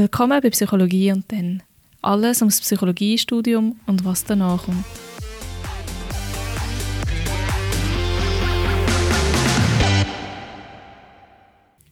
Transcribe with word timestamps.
Willkommen 0.00 0.40
bei 0.40 0.48
Psychologie 0.48 1.12
und 1.12 1.30
dann. 1.30 1.62
Alles 2.00 2.40
ums 2.40 2.58
Psychologiestudium 2.62 3.78
und 3.84 4.02
was 4.02 4.24
danach 4.24 4.64
kommt. 4.64 4.86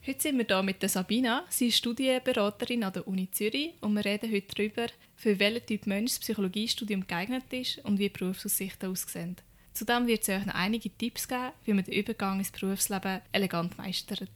Heute 0.06 0.20
sind 0.22 0.38
wir 0.38 0.46
hier 0.46 0.62
mit 0.62 0.90
Sabina. 0.90 1.44
Sie 1.50 1.66
ist 1.66 1.76
Studienberaterin 1.76 2.82
an 2.82 2.94
der 2.94 3.06
Uni 3.06 3.30
Zürich 3.30 3.74
und 3.82 3.92
wir 3.92 4.06
reden 4.06 4.32
heute 4.32 4.54
darüber, 4.56 4.86
für 5.14 5.38
welchen 5.38 5.66
Typ 5.66 5.86
Mensch 5.86 6.12
das 6.12 6.20
Psychologiestudium 6.20 7.06
geeignet 7.06 7.44
ist 7.50 7.84
und 7.84 7.98
wie 7.98 8.08
Berufsaussichten 8.08 8.90
aussehen. 8.90 9.36
Zudem 9.74 10.06
wird 10.06 10.24
sie 10.24 10.32
euch 10.32 10.46
noch 10.46 10.54
einige 10.54 10.88
Tipps 10.88 11.28
geben, 11.28 11.52
wie 11.66 11.74
man 11.74 11.84
den 11.84 11.92
Übergang 11.92 12.38
ins 12.38 12.52
Berufsleben 12.52 13.20
elegant 13.32 13.76
meistert. 13.76 14.30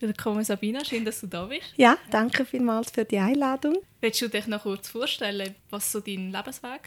Willkommen 0.00 0.44
Sabina, 0.44 0.84
schön, 0.84 1.04
dass 1.04 1.20
du 1.22 1.26
da 1.26 1.46
bist. 1.46 1.74
Ja, 1.76 1.98
danke 2.12 2.44
vielmals 2.44 2.92
für 2.92 3.04
die 3.04 3.18
Einladung. 3.18 3.78
Willst 4.00 4.22
du 4.22 4.28
dich 4.28 4.46
noch 4.46 4.62
kurz 4.62 4.88
vorstellen, 4.88 5.56
was 5.70 5.90
so 5.90 5.98
dein 5.98 6.30
Lebensweg 6.30 6.62
war? 6.62 6.78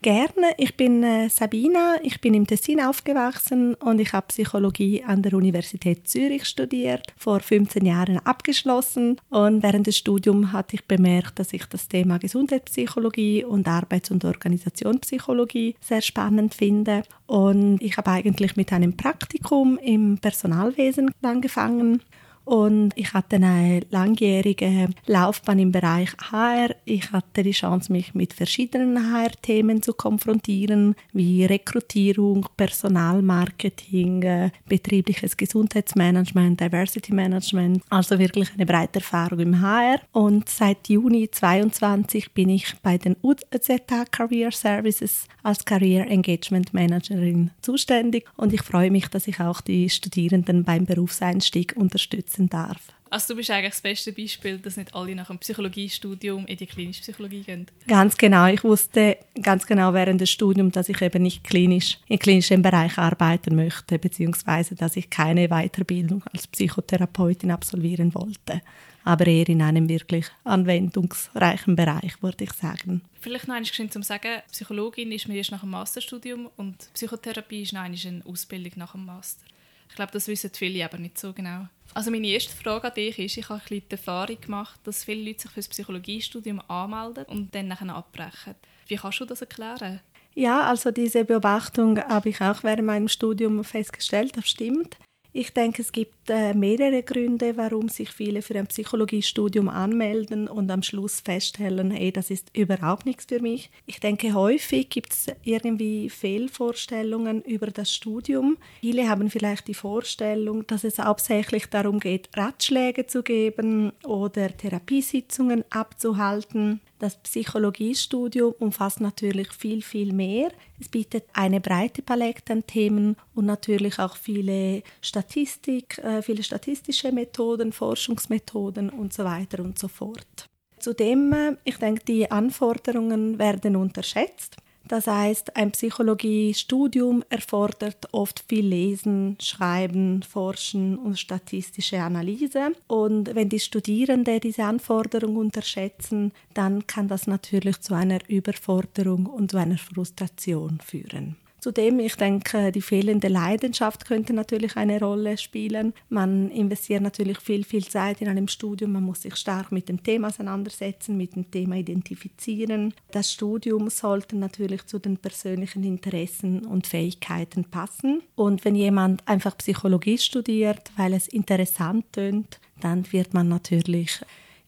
Gerne. 0.00 0.52
Ich 0.58 0.76
bin 0.76 1.02
äh, 1.02 1.28
Sabina, 1.28 1.96
ich 2.02 2.20
bin 2.20 2.32
im 2.34 2.46
Tessin 2.46 2.80
aufgewachsen 2.80 3.74
und 3.74 3.98
ich 3.98 4.12
habe 4.12 4.28
Psychologie 4.28 5.02
an 5.02 5.22
der 5.22 5.34
Universität 5.34 6.06
Zürich 6.08 6.44
studiert, 6.44 7.12
vor 7.16 7.40
15 7.40 7.84
Jahren 7.84 8.18
abgeschlossen. 8.18 9.16
Und 9.28 9.62
während 9.64 9.88
des 9.88 9.96
Studiums 9.96 10.52
hatte 10.52 10.76
ich 10.76 10.84
bemerkt, 10.84 11.40
dass 11.40 11.52
ich 11.52 11.66
das 11.66 11.88
Thema 11.88 12.18
Gesundheitspsychologie 12.18 13.44
und 13.44 13.66
Arbeits- 13.66 14.12
und 14.12 14.24
Organisationspsychologie 14.24 15.74
sehr 15.80 16.00
spannend 16.00 16.54
finde. 16.54 17.02
Und 17.26 17.82
ich 17.82 17.96
habe 17.96 18.12
eigentlich 18.12 18.54
mit 18.54 18.72
einem 18.72 18.96
Praktikum 18.96 19.78
im 19.78 20.18
Personalwesen 20.18 21.10
angefangen 21.22 22.02
und 22.48 22.92
ich 22.94 23.12
hatte 23.12 23.36
eine 23.36 23.82
langjährige 23.90 24.88
Laufbahn 25.04 25.58
im 25.58 25.70
Bereich 25.70 26.08
HR. 26.30 26.74
Ich 26.86 27.12
hatte 27.12 27.42
die 27.42 27.50
Chance, 27.50 27.92
mich 27.92 28.14
mit 28.14 28.32
verschiedenen 28.32 29.12
HR-Themen 29.12 29.82
zu 29.82 29.92
konfrontieren, 29.92 30.94
wie 31.12 31.44
Rekrutierung, 31.44 32.46
Personalmarketing, 32.56 34.22
äh, 34.22 34.50
betriebliches 34.66 35.36
Gesundheitsmanagement, 35.36 36.58
Diversity 36.58 37.12
Management. 37.12 37.82
Also 37.90 38.18
wirklich 38.18 38.48
eine 38.54 38.64
breite 38.64 39.00
Erfahrung 39.00 39.40
im 39.40 39.60
HR. 39.60 40.00
Und 40.12 40.48
seit 40.48 40.88
Juni 40.88 41.30
2022 41.30 42.32
bin 42.32 42.48
ich 42.48 42.74
bei 42.82 42.96
den 42.96 43.14
UZH 43.22 44.06
Career 44.10 44.52
Services 44.52 45.28
als 45.42 45.66
Career 45.66 46.06
Engagement 46.06 46.72
Managerin 46.72 47.50
zuständig. 47.60 48.24
Und 48.38 48.54
ich 48.54 48.62
freue 48.62 48.90
mich, 48.90 49.08
dass 49.08 49.28
ich 49.28 49.38
auch 49.38 49.60
die 49.60 49.90
Studierenden 49.90 50.64
beim 50.64 50.86
Berufseinstieg 50.86 51.74
unterstütze 51.76 52.37
unterstützen 52.38 52.48
darf. 52.48 52.78
Also 53.10 53.32
du 53.32 53.38
bist 53.38 53.50
eigentlich 53.50 53.70
das 53.70 53.80
beste 53.80 54.12
Beispiel, 54.12 54.58
dass 54.58 54.76
nicht 54.76 54.94
alle 54.94 55.14
nach 55.14 55.28
dem 55.28 55.38
Psychologiestudium 55.38 56.44
in 56.44 56.58
die 56.58 56.66
klinische 56.66 57.00
Psychologie 57.00 57.40
gehen. 57.40 57.66
Ganz 57.86 58.18
genau. 58.18 58.46
Ich 58.46 58.62
wusste 58.64 59.16
ganz 59.40 59.66
genau 59.66 59.94
während 59.94 60.20
des 60.20 60.30
Studiums, 60.30 60.74
dass 60.74 60.90
ich 60.90 61.00
eben 61.00 61.22
nicht 61.22 61.42
klinisch 61.42 61.98
im 62.08 62.18
klinischen 62.18 62.60
Bereich 62.60 62.98
arbeiten 62.98 63.56
möchte, 63.56 63.98
beziehungsweise 63.98 64.74
dass 64.74 64.96
ich 64.96 65.08
keine 65.08 65.48
Weiterbildung 65.48 66.22
als 66.34 66.46
Psychotherapeutin 66.48 67.50
absolvieren 67.50 68.14
wollte. 68.14 68.60
Aber 69.04 69.26
eher 69.26 69.48
in 69.48 69.62
einem 69.62 69.88
wirklich 69.88 70.26
anwendungsreichen 70.44 71.76
Bereich, 71.76 72.22
würde 72.22 72.44
ich 72.44 72.52
sagen. 72.52 73.00
Vielleicht 73.22 73.48
noch 73.48 73.54
einmal 73.54 73.72
schön 73.72 73.90
zu 73.90 74.02
sagen, 74.02 74.42
Psychologin 74.52 75.12
ist 75.12 75.28
man 75.28 75.36
erst 75.38 75.50
nach 75.50 75.60
dem 75.60 75.70
Masterstudium 75.70 76.50
und 76.58 76.92
Psychotherapie 76.92 77.62
ist 77.62 77.72
noch 77.72 77.80
eine 77.80 78.22
Ausbildung 78.26 78.72
nach 78.76 78.92
dem 78.92 79.06
Master. 79.06 79.46
Ich 79.88 79.94
glaube, 79.94 80.12
das 80.12 80.28
wissen 80.28 80.50
viele 80.52 80.84
aber 80.84 80.98
nicht 80.98 81.18
so 81.18 81.32
genau. 81.32 81.68
Also 81.94 82.10
meine 82.10 82.28
erste 82.28 82.54
Frage 82.54 82.88
an 82.88 82.94
dich 82.94 83.18
ist, 83.18 83.36
ich 83.36 83.48
habe 83.48 83.62
die 83.68 83.82
Erfahrung 83.88 84.40
gemacht, 84.40 84.78
dass 84.84 85.04
viele 85.04 85.24
Leute 85.24 85.42
sich 85.42 85.50
für 85.50 85.60
das 85.60 85.68
Psychologiestudium 85.68 86.60
anmelden 86.68 87.24
und 87.24 87.54
dann 87.54 87.68
nachher 87.68 87.94
abbrechen. 87.94 88.54
Wie 88.86 88.96
kannst 88.96 89.20
du 89.20 89.24
das 89.24 89.40
erklären? 89.40 90.00
Ja, 90.34 90.68
also 90.68 90.90
diese 90.90 91.24
Beobachtung 91.24 91.98
habe 91.98 92.28
ich 92.28 92.40
auch 92.40 92.62
während 92.62 92.86
meinem 92.86 93.08
Studium 93.08 93.64
festgestellt, 93.64 94.36
das 94.36 94.48
stimmt. 94.48 94.96
Ich 95.32 95.52
denke, 95.52 95.82
es 95.82 95.92
gibt 95.92 96.14
äh, 96.30 96.54
mehrere 96.54 97.02
Gründe, 97.02 97.56
warum 97.56 97.88
sich 97.88 98.10
viele 98.10 98.42
für 98.42 98.58
ein 98.58 98.66
Psychologiestudium 98.66 99.68
anmelden 99.68 100.48
und 100.48 100.70
am 100.70 100.82
Schluss 100.82 101.20
feststellen, 101.20 101.90
hey, 101.90 102.12
das 102.12 102.30
ist 102.30 102.50
überhaupt 102.56 103.06
nichts 103.06 103.26
für 103.26 103.40
mich. 103.40 103.70
Ich 103.86 104.00
denke, 104.00 104.34
häufig 104.34 104.88
gibt 104.88 105.12
es 105.12 105.26
irgendwie 105.42 106.10
Fehlvorstellungen 106.10 107.42
über 107.42 107.68
das 107.68 107.92
Studium. 107.92 108.58
Viele 108.80 109.08
haben 109.08 109.30
vielleicht 109.30 109.68
die 109.68 109.74
Vorstellung, 109.74 110.66
dass 110.66 110.84
es 110.84 110.98
hauptsächlich 110.98 111.66
darum 111.66 112.00
geht, 112.00 112.28
Ratschläge 112.36 113.06
zu 113.06 113.22
geben 113.22 113.92
oder 114.04 114.56
Therapiesitzungen 114.56 115.64
abzuhalten. 115.70 116.80
Das 116.98 117.16
Psychologiestudium 117.16 118.54
umfasst 118.58 119.00
natürlich 119.00 119.52
viel, 119.52 119.82
viel 119.82 120.12
mehr. 120.12 120.50
Es 120.80 120.88
bietet 120.88 121.24
eine 121.32 121.60
breite 121.60 122.02
Palette 122.02 122.52
an 122.52 122.66
Themen 122.66 123.16
und 123.34 123.46
natürlich 123.46 123.98
auch 123.98 124.16
viele 124.16 124.82
Statistik, 125.00 125.98
äh, 125.98 126.17
viele 126.22 126.42
statistische 126.42 127.12
Methoden, 127.12 127.72
Forschungsmethoden 127.72 128.90
und 128.90 129.12
so 129.12 129.24
weiter 129.24 129.62
und 129.62 129.78
so 129.78 129.88
fort. 129.88 130.46
Zudem, 130.78 131.32
äh, 131.32 131.56
ich 131.64 131.76
denke, 131.76 132.04
die 132.04 132.30
Anforderungen 132.30 133.38
werden 133.38 133.76
unterschätzt. 133.76 134.56
Das 134.88 135.06
heißt, 135.06 135.54
ein 135.54 135.70
Psychologiestudium 135.72 137.22
erfordert 137.28 138.08
oft 138.12 138.42
viel 138.48 138.66
Lesen, 138.66 139.36
Schreiben, 139.38 140.22
Forschen 140.22 140.96
und 140.96 141.18
statistische 141.18 142.00
Analyse. 142.00 142.72
Und 142.86 143.34
wenn 143.34 143.50
die 143.50 143.60
Studierenden 143.60 144.40
diese 144.40 144.64
Anforderungen 144.64 145.36
unterschätzen, 145.36 146.32
dann 146.54 146.86
kann 146.86 147.06
das 147.06 147.26
natürlich 147.26 147.80
zu 147.82 147.94
einer 147.94 148.20
Überforderung 148.28 149.26
und 149.26 149.50
zu 149.50 149.58
einer 149.58 149.76
Frustration 149.76 150.80
führen. 150.82 151.36
Zudem, 151.60 151.98
ich 151.98 152.14
denke, 152.14 152.70
die 152.70 152.80
fehlende 152.80 153.26
Leidenschaft 153.26 154.04
könnte 154.04 154.32
natürlich 154.32 154.76
eine 154.76 155.00
Rolle 155.00 155.36
spielen. 155.36 155.92
Man 156.08 156.50
investiert 156.50 157.02
natürlich 157.02 157.40
viel, 157.40 157.64
viel 157.64 157.84
Zeit 157.84 158.20
in 158.20 158.28
einem 158.28 158.46
Studium. 158.46 158.92
Man 158.92 159.02
muss 159.02 159.22
sich 159.22 159.34
stark 159.34 159.72
mit 159.72 159.88
dem 159.88 160.02
Thema 160.02 160.28
auseinandersetzen, 160.28 161.16
mit 161.16 161.34
dem 161.34 161.50
Thema 161.50 161.76
identifizieren. 161.76 162.94
Das 163.10 163.32
Studium 163.32 163.90
sollte 163.90 164.36
natürlich 164.36 164.86
zu 164.86 165.00
den 165.00 165.16
persönlichen 165.16 165.82
Interessen 165.82 166.64
und 166.64 166.86
Fähigkeiten 166.86 167.64
passen. 167.64 168.22
Und 168.36 168.64
wenn 168.64 168.76
jemand 168.76 169.26
einfach 169.26 169.56
Psychologie 169.58 170.18
studiert, 170.18 170.92
weil 170.96 171.12
es 171.12 171.26
interessant 171.26 172.12
tönt, 172.12 172.60
dann 172.80 173.10
wird 173.12 173.34
man 173.34 173.48
natürlich 173.48 174.20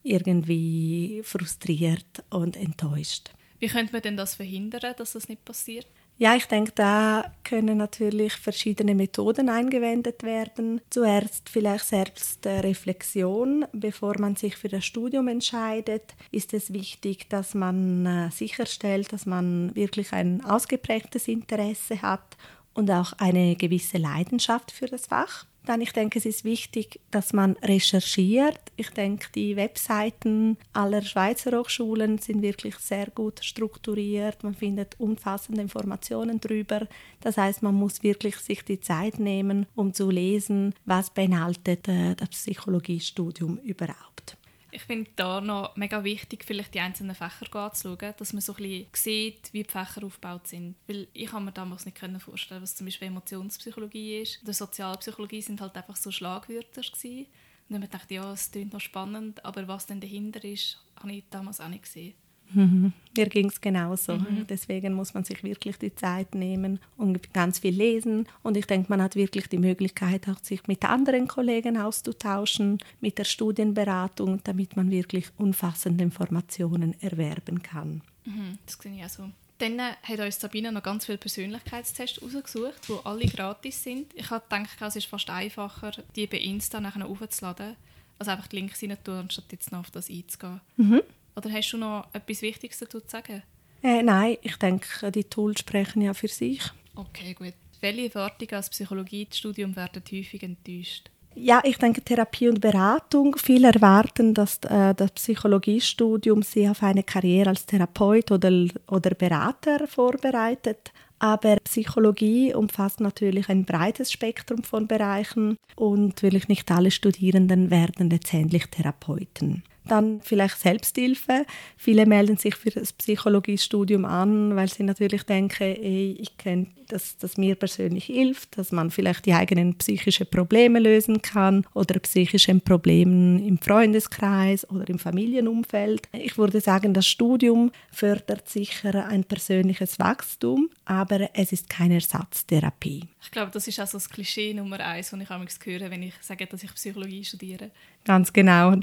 irgendwie 0.02 1.20
frustriert 1.24 2.24
und 2.30 2.56
enttäuscht. 2.56 3.30
Wie 3.60 3.68
könnte 3.68 3.92
man 3.92 4.02
denn 4.02 4.16
das 4.16 4.34
verhindern, 4.34 4.94
dass 4.96 5.12
das 5.12 5.28
nicht 5.28 5.44
passiert? 5.44 5.86
Ja, 6.20 6.36
ich 6.36 6.44
denke, 6.44 6.72
da 6.74 7.32
können 7.44 7.78
natürlich 7.78 8.34
verschiedene 8.34 8.94
Methoden 8.94 9.48
eingewendet 9.48 10.22
werden. 10.22 10.82
Zuerst 10.90 11.48
vielleicht 11.48 11.86
selbst 11.86 12.44
Reflexion. 12.44 13.64
Bevor 13.72 14.18
man 14.18 14.36
sich 14.36 14.54
für 14.56 14.68
das 14.68 14.84
Studium 14.84 15.28
entscheidet, 15.28 16.14
ist 16.30 16.52
es 16.52 16.74
wichtig, 16.74 17.30
dass 17.30 17.54
man 17.54 18.04
äh, 18.04 18.30
sicherstellt, 18.32 19.14
dass 19.14 19.24
man 19.24 19.74
wirklich 19.74 20.12
ein 20.12 20.44
ausgeprägtes 20.44 21.26
Interesse 21.26 22.02
hat 22.02 22.36
und 22.74 22.90
auch 22.90 23.14
eine 23.14 23.56
gewisse 23.56 23.96
Leidenschaft 23.96 24.72
für 24.72 24.88
das 24.88 25.06
Fach. 25.06 25.46
Dann, 25.66 25.80
ich 25.80 25.92
denke, 25.92 26.18
es 26.18 26.26
ist 26.26 26.44
wichtig, 26.44 27.00
dass 27.10 27.32
man 27.32 27.52
recherchiert. 27.58 28.58
Ich 28.76 28.90
denke, 28.90 29.26
die 29.34 29.56
Webseiten 29.56 30.56
aller 30.72 31.02
Schweizer 31.02 31.58
Hochschulen 31.58 32.18
sind 32.18 32.42
wirklich 32.42 32.76
sehr 32.76 33.10
gut 33.10 33.44
strukturiert. 33.44 34.42
Man 34.42 34.54
findet 34.54 34.98
umfassende 34.98 35.60
Informationen 35.60 36.40
darüber. 36.40 36.86
Das 37.20 37.36
heißt, 37.36 37.62
man 37.62 37.74
muss 37.74 38.02
wirklich 38.02 38.36
sich 38.36 38.64
die 38.64 38.80
Zeit 38.80 39.18
nehmen, 39.18 39.66
um 39.74 39.92
zu 39.92 40.10
lesen, 40.10 40.74
was 40.86 41.10
beinhaltet 41.10 41.88
äh, 41.88 42.14
das 42.14 42.30
Psychologiestudium 42.30 43.58
überhaupt. 43.58 44.36
Ich 44.72 44.82
finde 44.82 45.10
da 45.16 45.40
noch 45.40 45.76
mega 45.76 46.04
wichtig, 46.04 46.44
vielleicht 46.44 46.74
die 46.74 46.80
einzelnen 46.80 47.14
Fächer 47.14 47.54
anzuschauen, 47.56 48.14
dass 48.16 48.32
man 48.32 48.40
so 48.40 48.52
ein 48.54 48.62
bisschen 48.62 48.86
sieht, 48.92 49.52
wie 49.52 49.62
die 49.62 49.70
Fächer 49.70 50.04
aufgebaut 50.04 50.46
sind. 50.46 50.76
Weil 50.86 51.08
ich 51.12 51.30
kann 51.30 51.44
mir 51.44 51.52
damals 51.52 51.86
nicht 51.86 51.98
vorstellen, 51.98 52.62
was 52.62 52.76
zum 52.76 52.86
Beispiel 52.86 53.08
Emotionspsychologie 53.08 54.20
ist. 54.20 54.42
Oder 54.42 54.52
Sozialpsychologie 54.52 55.42
sind 55.42 55.60
halt 55.60 55.76
einfach 55.76 55.96
so 55.96 56.10
Schlagwörter 56.10 56.82
gewesen. 56.82 57.26
Und 57.68 57.74
dann 57.74 57.76
habe 57.76 57.84
ich 57.84 57.90
gedacht, 57.90 58.10
ja, 58.10 58.32
es 58.32 58.50
klingt 58.50 58.72
noch 58.72 58.80
spannend, 58.80 59.44
aber 59.44 59.68
was 59.68 59.86
denn 59.86 60.00
dahinter 60.00 60.42
ist, 60.44 60.82
habe 60.96 61.12
ich 61.12 61.24
damals 61.30 61.60
auch 61.60 61.68
nicht 61.68 61.84
gesehen. 61.84 62.14
Mhm. 62.52 62.92
Mir 63.16 63.26
ging 63.28 63.48
es 63.48 63.60
genauso. 63.60 64.14
Mhm. 64.14 64.46
Deswegen 64.48 64.92
muss 64.94 65.14
man 65.14 65.24
sich 65.24 65.42
wirklich 65.42 65.78
die 65.78 65.94
Zeit 65.94 66.34
nehmen 66.34 66.78
und 66.96 67.32
ganz 67.32 67.58
viel 67.58 67.74
lesen. 67.74 68.26
Und 68.42 68.56
ich 68.56 68.66
denke, 68.66 68.88
man 68.88 69.02
hat 69.02 69.16
wirklich 69.16 69.48
die 69.48 69.58
Möglichkeit, 69.58 70.28
auch 70.28 70.38
sich 70.42 70.66
mit 70.66 70.84
anderen 70.84 71.26
Kollegen 71.28 71.76
auszutauschen, 71.76 72.78
mit 73.00 73.18
der 73.18 73.24
Studienberatung, 73.24 74.40
damit 74.44 74.76
man 74.76 74.90
wirklich 74.90 75.26
umfassende 75.38 76.04
Informationen 76.04 76.94
erwerben 77.00 77.62
kann. 77.62 78.02
Mhm. 78.24 78.58
Das 78.66 78.78
sehe 78.80 78.96
ich 78.96 79.04
auch 79.04 79.08
so. 79.08 79.30
Dann 79.58 79.78
hat 79.78 80.18
uns 80.18 80.40
Sabine 80.40 80.72
noch 80.72 80.82
ganz 80.82 81.04
viele 81.04 81.18
Persönlichkeitstests 81.18 82.22
ausgesucht, 82.22 82.80
die 82.88 82.94
alle 83.04 83.26
gratis 83.26 83.82
sind. 83.82 84.06
Ich 84.14 84.30
habe 84.30 84.42
gedacht, 84.48 84.80
es 84.80 84.96
ist 84.96 85.06
fast 85.06 85.28
einfacher, 85.28 85.92
die 86.16 86.26
bei 86.26 86.38
Insta 86.38 86.80
nachher 86.80 87.06
aufzuladen 87.06 87.76
Also 88.18 88.30
einfach 88.30 88.46
die 88.46 88.56
Links 88.56 88.82
rein 88.82 88.96
tun, 89.04 89.14
anstatt 89.16 89.52
jetzt 89.52 89.70
noch 89.70 89.80
auf 89.80 89.90
das 89.90 90.08
einzugehen. 90.08 90.62
Mhm. 90.78 91.02
Oder 91.36 91.50
hast 91.52 91.70
du 91.72 91.78
noch 91.78 92.08
etwas 92.12 92.42
Wichtiges 92.42 92.78
dazu 92.78 93.00
zu 93.00 93.08
sagen? 93.08 93.42
Äh, 93.82 94.02
nein, 94.02 94.36
ich 94.42 94.56
denke, 94.56 95.10
die 95.10 95.24
Tools 95.24 95.60
sprechen 95.60 96.02
ja 96.02 96.12
für 96.12 96.28
sich. 96.28 96.62
Okay, 96.94 97.34
gut. 97.34 97.54
Welche 97.80 98.14
Erwartungen 98.14 98.54
als 98.54 98.68
Psychologiestudium 98.68 99.74
werden 99.74 100.02
häufig 100.12 100.42
enttäuscht? 100.42 101.10
Ja, 101.34 101.60
ich 101.64 101.78
denke 101.78 102.02
Therapie 102.02 102.48
und 102.48 102.60
Beratung. 102.60 103.36
Viele 103.36 103.68
erwarten, 103.72 104.34
dass 104.34 104.58
äh, 104.64 104.94
das 104.94 105.12
Psychologiestudium 105.12 106.42
sie 106.42 106.68
auf 106.68 106.82
eine 106.82 107.04
Karriere 107.04 107.50
als 107.50 107.64
Therapeut 107.64 108.30
oder, 108.32 108.66
oder 108.88 109.10
Berater 109.14 109.86
vorbereitet. 109.86 110.92
Aber 111.20 111.56
Psychologie 111.64 112.54
umfasst 112.54 113.00
natürlich 113.00 113.48
ein 113.48 113.64
breites 113.64 114.10
Spektrum 114.10 114.64
von 114.64 114.86
Bereichen 114.86 115.56
und 115.76 116.08
natürlich 116.08 116.48
nicht 116.48 116.70
alle 116.70 116.90
Studierenden 116.90 117.70
werden 117.70 118.10
letztendlich 118.10 118.66
Therapeuten. 118.66 119.62
Dann 119.86 120.20
vielleicht 120.22 120.58
Selbsthilfe. 120.58 121.46
Viele 121.76 122.06
melden 122.06 122.36
sich 122.36 122.54
für 122.54 122.70
das 122.70 122.92
Psychologiestudium 122.92 124.04
an, 124.04 124.54
weil 124.56 124.68
sie 124.68 124.82
natürlich 124.82 125.22
denken, 125.24 125.62
ey, 125.62 126.16
ich 126.18 126.36
kenne, 126.36 126.66
dass 126.88 127.16
das 127.18 127.36
mir 127.36 127.54
persönlich 127.54 128.06
hilft, 128.06 128.58
dass 128.58 128.72
man 128.72 128.90
vielleicht 128.90 129.26
die 129.26 129.32
eigenen 129.32 129.76
psychischen 129.76 130.26
Probleme 130.26 130.78
lösen 130.78 131.22
kann 131.22 131.66
oder 131.74 131.98
psychische 132.00 132.54
Probleme 132.60 133.40
im 133.46 133.58
Freundeskreis 133.58 134.68
oder 134.70 134.88
im 134.88 134.98
Familienumfeld. 134.98 136.02
Ich 136.12 136.36
würde 136.36 136.60
sagen, 136.60 136.94
das 136.94 137.06
Studium 137.06 137.70
fördert 137.92 138.48
sicher 138.48 139.06
ein 139.06 139.24
persönliches 139.24 139.98
Wachstum, 139.98 140.70
aber 140.84 141.30
es 141.34 141.52
ist 141.52 141.68
keine 141.68 141.94
Ersatztherapie. 141.94 143.04
Ich 143.22 143.30
glaube, 143.30 143.50
das 143.52 143.68
ist 143.68 143.80
auch 143.80 143.86
so 143.86 143.98
das 143.98 144.08
Klischee 144.08 144.54
Nummer 144.54 144.80
eins, 144.80 145.10
das 145.10 145.20
ich 145.20 145.66
höre, 145.66 145.90
wenn 145.90 146.02
ich 146.02 146.14
sage, 146.20 146.46
dass 146.46 146.62
ich 146.62 146.74
Psychologie 146.74 147.24
studiere. 147.24 147.70
Ganz 148.04 148.32
genau. 148.32 148.76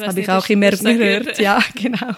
Habe 0.00 0.20
ich 0.20 0.28
auch 0.28 0.48
immer 0.48 0.70
gehört. 0.70 1.38
Ja, 1.38 1.62
genau. 1.74 2.14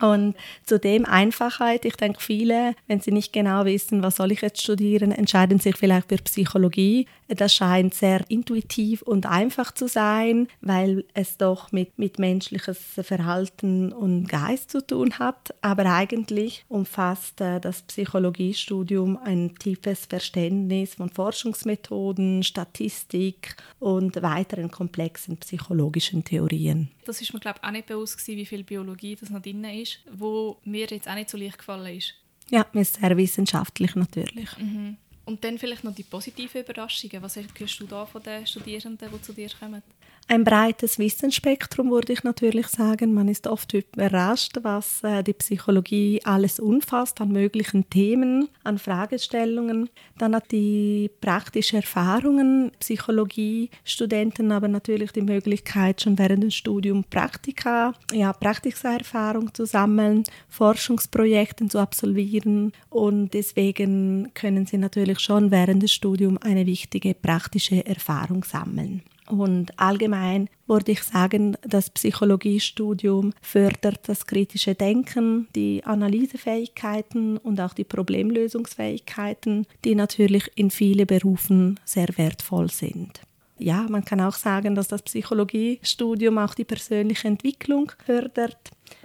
Und 0.00 0.34
zudem 0.64 1.04
Einfachheit. 1.04 1.84
Ich 1.84 1.96
denke, 1.96 2.20
viele, 2.20 2.74
wenn 2.86 3.00
sie 3.00 3.12
nicht 3.12 3.32
genau 3.32 3.64
wissen, 3.64 4.02
was 4.02 4.16
soll 4.16 4.32
ich 4.32 4.40
jetzt 4.40 4.62
studieren, 4.62 5.12
entscheiden 5.12 5.58
sich 5.58 5.76
vielleicht 5.76 6.08
für 6.08 6.16
Psychologie. 6.16 7.06
Das 7.28 7.54
scheint 7.54 7.94
sehr 7.94 8.28
intuitiv 8.28 9.02
und 9.02 9.26
einfach 9.26 9.72
zu 9.72 9.86
sein, 9.86 10.48
weil 10.62 11.04
es 11.14 11.36
doch 11.36 11.70
mit, 11.70 11.98
mit 11.98 12.18
menschliches 12.18 12.78
Verhalten 13.00 13.92
und 13.92 14.28
Geist 14.28 14.70
zu 14.70 14.84
tun 14.84 15.18
hat. 15.18 15.54
Aber 15.60 15.86
eigentlich 15.86 16.64
umfasst 16.68 17.40
äh, 17.40 17.60
das 17.60 17.82
Psychologiestudium 17.82 19.18
ein 19.22 19.54
tiefes 19.58 20.06
Verständnis 20.06 20.94
von 20.94 21.10
Forschungsmethoden, 21.10 22.42
Statistik 22.42 23.56
und 23.78 24.20
weiteren 24.22 24.70
komplexen 24.70 25.36
psychologischen 25.36 26.24
Theorien. 26.24 26.90
Das 27.04 27.20
ist 27.20 27.32
mir 27.32 27.40
glaube 27.40 27.58
ich 27.60 27.66
auch 27.66 27.72
nicht 27.72 27.86
bewusst 27.86 28.18
gewesen, 28.18 28.38
wie 28.38 28.46
viel 28.46 28.64
Biologie 28.64 29.16
das 29.16 29.30
noch 29.30 29.42
drin 29.42 29.64
ist, 29.64 29.89
wo 30.12 30.58
mir 30.64 30.86
jetzt 30.86 31.08
auch 31.08 31.14
nicht 31.14 31.30
so 31.30 31.38
leicht 31.38 31.58
gefallen 31.58 31.96
ist. 31.96 32.14
Ja, 32.50 32.66
ist 32.72 32.96
sehr 32.96 33.16
wissenschaftlich 33.16 33.94
natürlich. 33.94 34.56
Mhm. 34.58 34.96
Und 35.24 35.44
dann 35.44 35.58
vielleicht 35.58 35.84
noch 35.84 35.94
die 35.94 36.02
positiven 36.02 36.62
Überraschungen. 36.62 37.22
Was 37.22 37.36
hörst 37.36 37.80
du 37.80 37.86
da 37.86 38.04
von 38.04 38.22
den 38.22 38.46
Studierenden, 38.46 39.10
die 39.12 39.22
zu 39.22 39.32
dir 39.32 39.48
kommen? 39.48 39.82
Ein 40.32 40.44
breites 40.44 41.00
Wissensspektrum, 41.00 41.90
würde 41.90 42.12
ich 42.12 42.22
natürlich 42.22 42.68
sagen. 42.68 43.12
Man 43.14 43.26
ist 43.26 43.48
oft 43.48 43.74
überrascht, 43.74 44.58
was 44.62 45.02
äh, 45.02 45.24
die 45.24 45.32
Psychologie 45.32 46.20
alles 46.22 46.60
umfasst 46.60 47.20
an 47.20 47.32
möglichen 47.32 47.90
Themen, 47.90 48.48
an 48.62 48.78
Fragestellungen. 48.78 49.90
Dann 50.18 50.36
hat 50.36 50.52
die 50.52 51.10
praktische 51.20 51.78
Erfahrungen. 51.78 52.70
Psychologiestudenten 52.78 54.52
haben 54.52 54.70
natürlich 54.70 55.10
die 55.10 55.22
Möglichkeit, 55.22 56.00
schon 56.00 56.16
während 56.16 56.44
des 56.44 56.54
Studiums 56.54 57.08
Praktika, 57.10 57.92
ja, 58.12 58.32
Praxiserfahrung 58.32 59.52
zu 59.52 59.66
sammeln, 59.66 60.22
Forschungsprojekte 60.48 61.66
zu 61.66 61.80
absolvieren 61.80 62.70
und 62.88 63.34
deswegen 63.34 64.30
können 64.34 64.64
sie 64.64 64.78
natürlich 64.78 65.18
schon 65.18 65.50
während 65.50 65.82
des 65.82 65.90
Studiums 65.90 66.40
eine 66.42 66.66
wichtige 66.66 67.14
praktische 67.14 67.84
Erfahrung 67.84 68.44
sammeln. 68.44 69.02
Und 69.30 69.78
allgemein 69.78 70.48
würde 70.66 70.92
ich 70.92 71.02
sagen, 71.02 71.56
das 71.62 71.90
Psychologiestudium 71.90 73.32
fördert 73.40 74.08
das 74.08 74.26
kritische 74.26 74.74
Denken, 74.74 75.48
die 75.54 75.84
Analysefähigkeiten 75.84 77.36
und 77.36 77.60
auch 77.60 77.74
die 77.74 77.84
Problemlösungsfähigkeiten, 77.84 79.66
die 79.84 79.94
natürlich 79.94 80.50
in 80.56 80.70
vielen 80.70 81.06
Berufen 81.06 81.78
sehr 81.84 82.08
wertvoll 82.16 82.70
sind. 82.70 83.20
Ja, 83.58 83.86
man 83.90 84.04
kann 84.04 84.22
auch 84.22 84.34
sagen, 84.34 84.74
dass 84.74 84.88
das 84.88 85.02
Psychologiestudium 85.02 86.38
auch 86.38 86.54
die 86.54 86.64
persönliche 86.64 87.28
Entwicklung 87.28 87.92
fördert. 88.04 88.56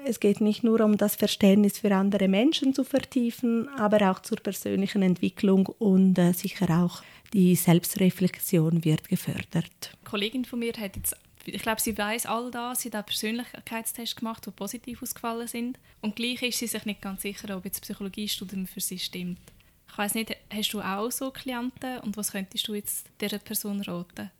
Es 0.04 0.20
geht 0.20 0.42
nicht 0.42 0.64
nur 0.64 0.82
um 0.82 0.98
das 0.98 1.16
Verständnis 1.16 1.80
für 1.80 1.94
andere 1.96 2.28
Menschen 2.28 2.74
zu 2.74 2.84
vertiefen, 2.84 3.68
aber 3.78 4.12
auch 4.12 4.20
zur 4.22 4.38
persönlichen 4.38 5.02
Entwicklung 5.02 5.68
und 5.68 6.18
äh, 6.18 6.34
sicher 6.34 6.84
auch 6.84 7.04
die 7.34 7.56
Selbstreflexion 7.56 8.86
wird 8.86 9.10
gefördert. 9.10 9.46
Eine 9.56 10.10
Kollegin 10.10 10.46
von 10.46 10.60
mir 10.60 10.74
hat 10.74 10.96
jetzt 10.96 11.16
ich 11.48 11.62
glaube, 11.62 11.80
sie 11.80 11.98
weiß 11.98 12.26
all 12.26 12.50
das. 12.50 12.82
Sie 12.82 12.90
hat 12.90 12.96
auch 12.96 13.06
Persönlichkeitstests 13.06 14.16
gemacht, 14.16 14.46
die 14.46 14.52
positiv 14.52 15.04
ausgefallen 15.04 15.48
sind. 15.48 15.78
Und 16.02 16.16
gleich 16.16 16.42
ist 16.42 16.60
sie 16.60 16.68
sich 16.68 16.86
nicht 16.86 17.02
ganz 17.02 17.22
sicher, 17.22 17.56
ob 17.56 17.66
jetzt 17.66 17.82
Psychologiestudium 17.82 18.66
für 18.66 18.80
sie 18.80 18.98
stimmt. 18.98 19.40
Ich 19.88 19.98
weiß 19.98 20.16
nicht, 20.16 20.36
hast 20.52 20.74
du 20.74 20.82
auch 20.82 21.12
so 21.12 21.32
Klienten 21.32 22.00
und 22.00 22.18
was 22.18 22.32
könntest 22.32 22.68
du 22.68 22.74
jetzt 22.74 23.08
dieser 23.22 23.40
Person 23.40 23.82
raten? 23.82 24.32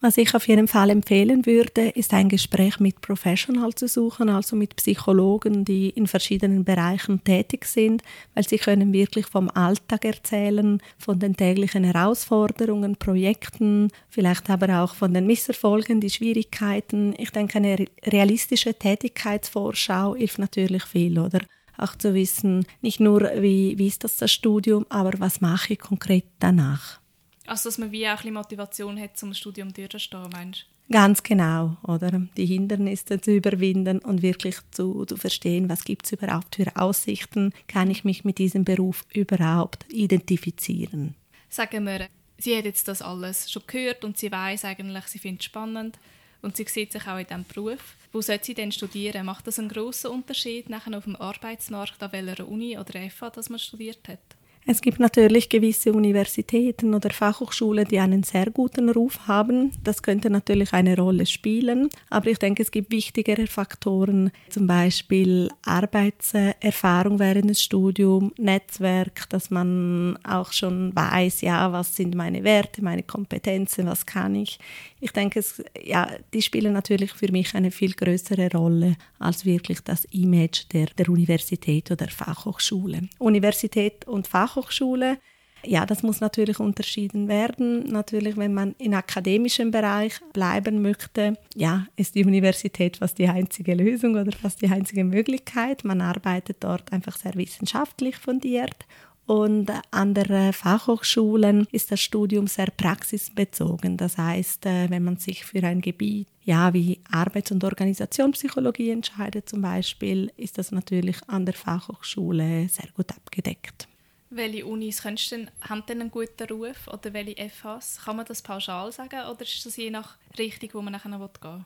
Was 0.00 0.16
ich 0.16 0.32
auf 0.36 0.46
jeden 0.46 0.68
Fall 0.68 0.90
empfehlen 0.90 1.44
würde, 1.44 1.88
ist 1.88 2.14
ein 2.14 2.28
Gespräch 2.28 2.78
mit 2.78 3.00
Professional 3.00 3.74
zu 3.74 3.88
suchen, 3.88 4.28
also 4.28 4.54
mit 4.54 4.76
Psychologen, 4.76 5.64
die 5.64 5.88
in 5.90 6.06
verschiedenen 6.06 6.64
Bereichen 6.64 7.24
tätig 7.24 7.64
sind, 7.64 8.04
weil 8.32 8.46
sie 8.46 8.58
können 8.58 8.92
wirklich 8.92 9.26
vom 9.26 9.50
Alltag 9.50 10.04
erzählen, 10.04 10.80
von 10.98 11.18
den 11.18 11.34
täglichen 11.36 11.82
Herausforderungen, 11.82 12.94
Projekten, 12.94 13.88
vielleicht 14.08 14.48
aber 14.50 14.84
auch 14.84 14.94
von 14.94 15.12
den 15.12 15.26
Misserfolgen, 15.26 16.00
die 16.00 16.10
Schwierigkeiten. 16.10 17.12
Ich 17.18 17.30
denke, 17.30 17.58
eine 17.58 17.84
realistische 18.04 18.74
Tätigkeitsvorschau 18.74 20.14
hilft 20.14 20.38
natürlich 20.38 20.84
viel, 20.84 21.18
oder? 21.18 21.40
Auch 21.76 21.96
zu 21.96 22.14
wissen, 22.14 22.64
nicht 22.82 23.00
nur, 23.00 23.28
wie, 23.38 23.76
wie 23.78 23.88
ist 23.88 24.04
das 24.04 24.16
das 24.16 24.30
Studium, 24.30 24.86
aber 24.90 25.18
was 25.18 25.40
mache 25.40 25.72
ich 25.72 25.80
konkret 25.80 26.26
danach. 26.38 27.00
Also, 27.48 27.68
dass 27.68 27.78
man 27.78 27.92
wie 27.92 28.08
auch 28.08 28.22
ein 28.24 28.34
Motivation 28.34 29.00
hat, 29.00 29.16
zum 29.16 29.32
Studium 29.32 29.72
durchzustehen, 29.72 30.28
meinst 30.32 30.62
du? 30.62 30.92
Ganz 30.92 31.22
genau, 31.22 31.76
oder? 31.82 32.22
Die 32.36 32.46
Hindernisse 32.46 33.20
zu 33.20 33.36
überwinden 33.36 33.98
und 33.98 34.22
wirklich 34.22 34.56
zu, 34.70 35.04
zu 35.04 35.16
verstehen, 35.16 35.68
was 35.68 35.84
gibt 35.84 36.06
es 36.06 36.12
überhaupt 36.12 36.56
für 36.56 36.76
Aussichten, 36.76 37.52
kann 37.66 37.90
ich 37.90 38.04
mich 38.04 38.24
mit 38.24 38.38
diesem 38.38 38.64
Beruf 38.64 39.04
überhaupt 39.12 39.84
identifizieren. 39.92 41.14
Sagen 41.50 41.84
wir, 41.84 42.08
sie 42.38 42.56
hat 42.56 42.64
jetzt 42.64 42.88
das 42.88 43.02
alles 43.02 43.50
schon 43.50 43.62
gehört 43.66 44.04
und 44.04 44.16
sie 44.16 44.32
weiß 44.32 44.64
eigentlich, 44.64 45.04
sie 45.04 45.18
findet 45.18 45.42
es 45.42 45.46
spannend 45.46 45.98
und 46.40 46.56
sie 46.56 46.64
sieht 46.66 46.92
sich 46.92 47.06
auch 47.06 47.18
in 47.18 47.26
diesem 47.26 47.44
Beruf. 47.44 47.96
Wo 48.12 48.22
sollte 48.22 48.46
sie 48.46 48.54
denn 48.54 48.72
studieren? 48.72 49.26
Macht 49.26 49.46
das 49.46 49.58
einen 49.58 49.68
grossen 49.68 50.10
Unterschied 50.10 50.70
nachher 50.70 50.96
auf 50.96 51.04
dem 51.04 51.16
Arbeitsmarkt, 51.16 52.02
an 52.02 52.12
welcher 52.12 52.48
Uni 52.48 52.78
oder 52.78 53.10
FA, 53.10 53.28
dass 53.28 53.50
man 53.50 53.58
studiert 53.58 54.08
hat? 54.08 54.20
Es 54.66 54.82
gibt 54.82 55.00
natürlich 55.00 55.48
gewisse 55.48 55.92
Universitäten 55.92 56.94
oder 56.94 57.10
Fachhochschulen, 57.10 57.86
die 57.88 57.98
einen 57.98 58.22
sehr 58.22 58.50
guten 58.50 58.90
Ruf 58.90 59.20
haben. 59.26 59.72
Das 59.82 60.02
könnte 60.02 60.28
natürlich 60.28 60.72
eine 60.72 60.96
Rolle 60.96 61.24
spielen. 61.24 61.88
Aber 62.10 62.26
ich 62.28 62.38
denke, 62.38 62.62
es 62.62 62.70
gibt 62.70 62.90
wichtigere 62.92 63.46
Faktoren, 63.46 64.30
zum 64.50 64.66
Beispiel 64.66 65.48
Arbeitserfahrung 65.64 67.18
während 67.18 67.48
des 67.48 67.62
Studiums, 67.62 68.32
Netzwerk, 68.36 69.28
dass 69.30 69.50
man 69.50 70.18
auch 70.22 70.52
schon 70.52 70.94
weiß, 70.94 71.40
ja, 71.40 71.72
was 71.72 71.96
sind 71.96 72.14
meine 72.14 72.44
Werte, 72.44 72.82
meine 72.82 73.02
Kompetenzen, 73.02 73.86
was 73.86 74.04
kann 74.04 74.34
ich. 74.34 74.58
Ich 75.00 75.12
denke, 75.12 75.38
es, 75.40 75.62
ja, 75.82 76.10
die 76.32 76.42
spielen 76.42 76.72
natürlich 76.72 77.12
für 77.12 77.30
mich 77.30 77.54
eine 77.54 77.70
viel 77.70 77.92
größere 77.92 78.50
Rolle 78.52 78.96
als 79.18 79.44
wirklich 79.44 79.80
das 79.80 80.04
Image 80.06 80.64
der, 80.72 80.86
der 80.86 81.08
Universität 81.08 81.90
oder 81.90 82.08
Fachhochschule. 82.08 83.08
Universität 83.18 84.06
und 84.06 84.26
Fachhochschule 84.26 85.18
ja, 85.64 85.86
das 85.86 86.02
muss 86.02 86.20
natürlich 86.20 86.60
unterschieden 86.60 87.28
werden. 87.28 87.86
Natürlich, 87.86 88.36
wenn 88.36 88.54
man 88.54 88.74
im 88.78 88.94
akademischen 88.94 89.70
Bereich 89.70 90.20
bleiben 90.32 90.82
möchte, 90.82 91.36
ja, 91.54 91.86
ist 91.96 92.14
die 92.14 92.24
Universität 92.24 92.98
fast 92.98 93.18
die 93.18 93.28
einzige 93.28 93.74
Lösung 93.74 94.14
oder 94.14 94.32
fast 94.32 94.62
die 94.62 94.68
einzige 94.68 95.04
Möglichkeit. 95.04 95.84
Man 95.84 96.00
arbeitet 96.00 96.58
dort 96.60 96.92
einfach 96.92 97.16
sehr 97.16 97.34
wissenschaftlich 97.34 98.16
fundiert 98.16 98.86
und 99.28 99.70
an 99.90 100.14
der 100.14 100.54
Fachhochschulen 100.54 101.66
ist 101.70 101.92
das 101.92 102.00
Studium 102.00 102.46
sehr 102.46 102.68
praxisbezogen. 102.74 103.98
Das 103.98 104.16
heißt, 104.16 104.64
äh, 104.64 104.88
wenn 104.88 105.04
man 105.04 105.18
sich 105.18 105.44
für 105.44 105.62
ein 105.62 105.82
Gebiet 105.82 106.26
ja, 106.44 106.72
wie 106.72 106.98
Arbeits- 107.10 107.52
und 107.52 107.62
Organisationspsychologie 107.62 108.90
entscheidet 108.90 109.46
zum 109.46 109.60
Beispiel, 109.60 110.32
ist 110.38 110.56
das 110.56 110.72
natürlich 110.72 111.18
an 111.26 111.44
der 111.44 111.52
Fachhochschule 111.52 112.70
sehr 112.70 112.88
gut 112.96 113.10
abgedeckt. 113.10 113.86
Welche 114.30 114.64
Unis 114.64 115.02
denn, 115.30 115.50
haben 115.60 115.84
denn 115.86 116.00
einen 116.00 116.10
guten 116.10 116.48
Ruf 116.50 116.88
oder 116.88 117.12
welche 117.12 117.50
FHs? 117.50 118.00
Kann 118.06 118.16
man 118.16 118.24
das 118.24 118.40
pauschal 118.40 118.90
sagen 118.92 119.28
oder 119.30 119.42
ist 119.42 119.66
das 119.66 119.76
je 119.76 119.90
nach 119.90 120.16
Richtung, 120.38 120.70
wo 120.72 120.80
man 120.80 120.94
nachher 120.94 121.10
gehen 121.10 121.20
will? 121.20 121.64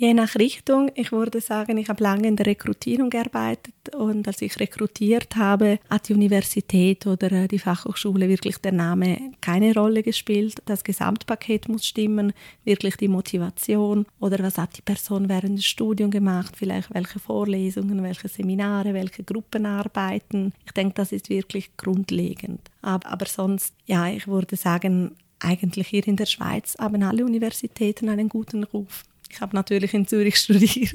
Je 0.00 0.14
nach 0.14 0.36
Richtung. 0.36 0.92
Ich 0.94 1.10
würde 1.10 1.40
sagen, 1.40 1.76
ich 1.76 1.88
habe 1.88 2.04
lange 2.04 2.28
in 2.28 2.36
der 2.36 2.46
Rekrutierung 2.46 3.10
gearbeitet 3.10 3.74
und 3.96 4.28
als 4.28 4.40
ich 4.42 4.60
rekrutiert 4.60 5.34
habe, 5.34 5.80
hat 5.90 6.08
die 6.08 6.14
Universität 6.14 7.04
oder 7.08 7.32
äh, 7.32 7.48
die 7.48 7.58
Fachhochschule 7.58 8.28
wirklich 8.28 8.58
der 8.58 8.70
Name 8.70 9.18
keine 9.40 9.74
Rolle 9.74 10.04
gespielt. 10.04 10.62
Das 10.66 10.84
Gesamtpaket 10.84 11.68
muss 11.68 11.84
stimmen, 11.84 12.32
wirklich 12.62 12.96
die 12.96 13.08
Motivation 13.08 14.06
oder 14.20 14.38
was 14.38 14.56
hat 14.56 14.76
die 14.76 14.82
Person 14.82 15.28
während 15.28 15.58
des 15.58 15.66
Studiums 15.66 16.12
gemacht, 16.12 16.54
vielleicht 16.56 16.94
welche 16.94 17.18
Vorlesungen, 17.18 18.00
welche 18.04 18.28
Seminare, 18.28 18.94
welche 18.94 19.24
Gruppenarbeiten. 19.24 20.52
Ich 20.64 20.70
denke, 20.70 20.94
das 20.94 21.10
ist 21.10 21.28
wirklich 21.28 21.76
grundlegend. 21.76 22.60
Aber, 22.82 23.08
aber 23.08 23.26
sonst, 23.26 23.74
ja, 23.86 24.06
ich 24.06 24.28
würde 24.28 24.54
sagen, 24.54 25.16
eigentlich 25.40 25.88
hier 25.88 26.06
in 26.06 26.14
der 26.14 26.26
Schweiz 26.26 26.76
haben 26.78 27.02
alle 27.02 27.24
Universitäten 27.24 28.08
einen 28.08 28.28
guten 28.28 28.62
Ruf. 28.62 29.02
Ich 29.30 29.40
habe 29.40 29.54
natürlich 29.54 29.94
in 29.94 30.06
Zürich 30.06 30.36
studiert, 30.40 30.94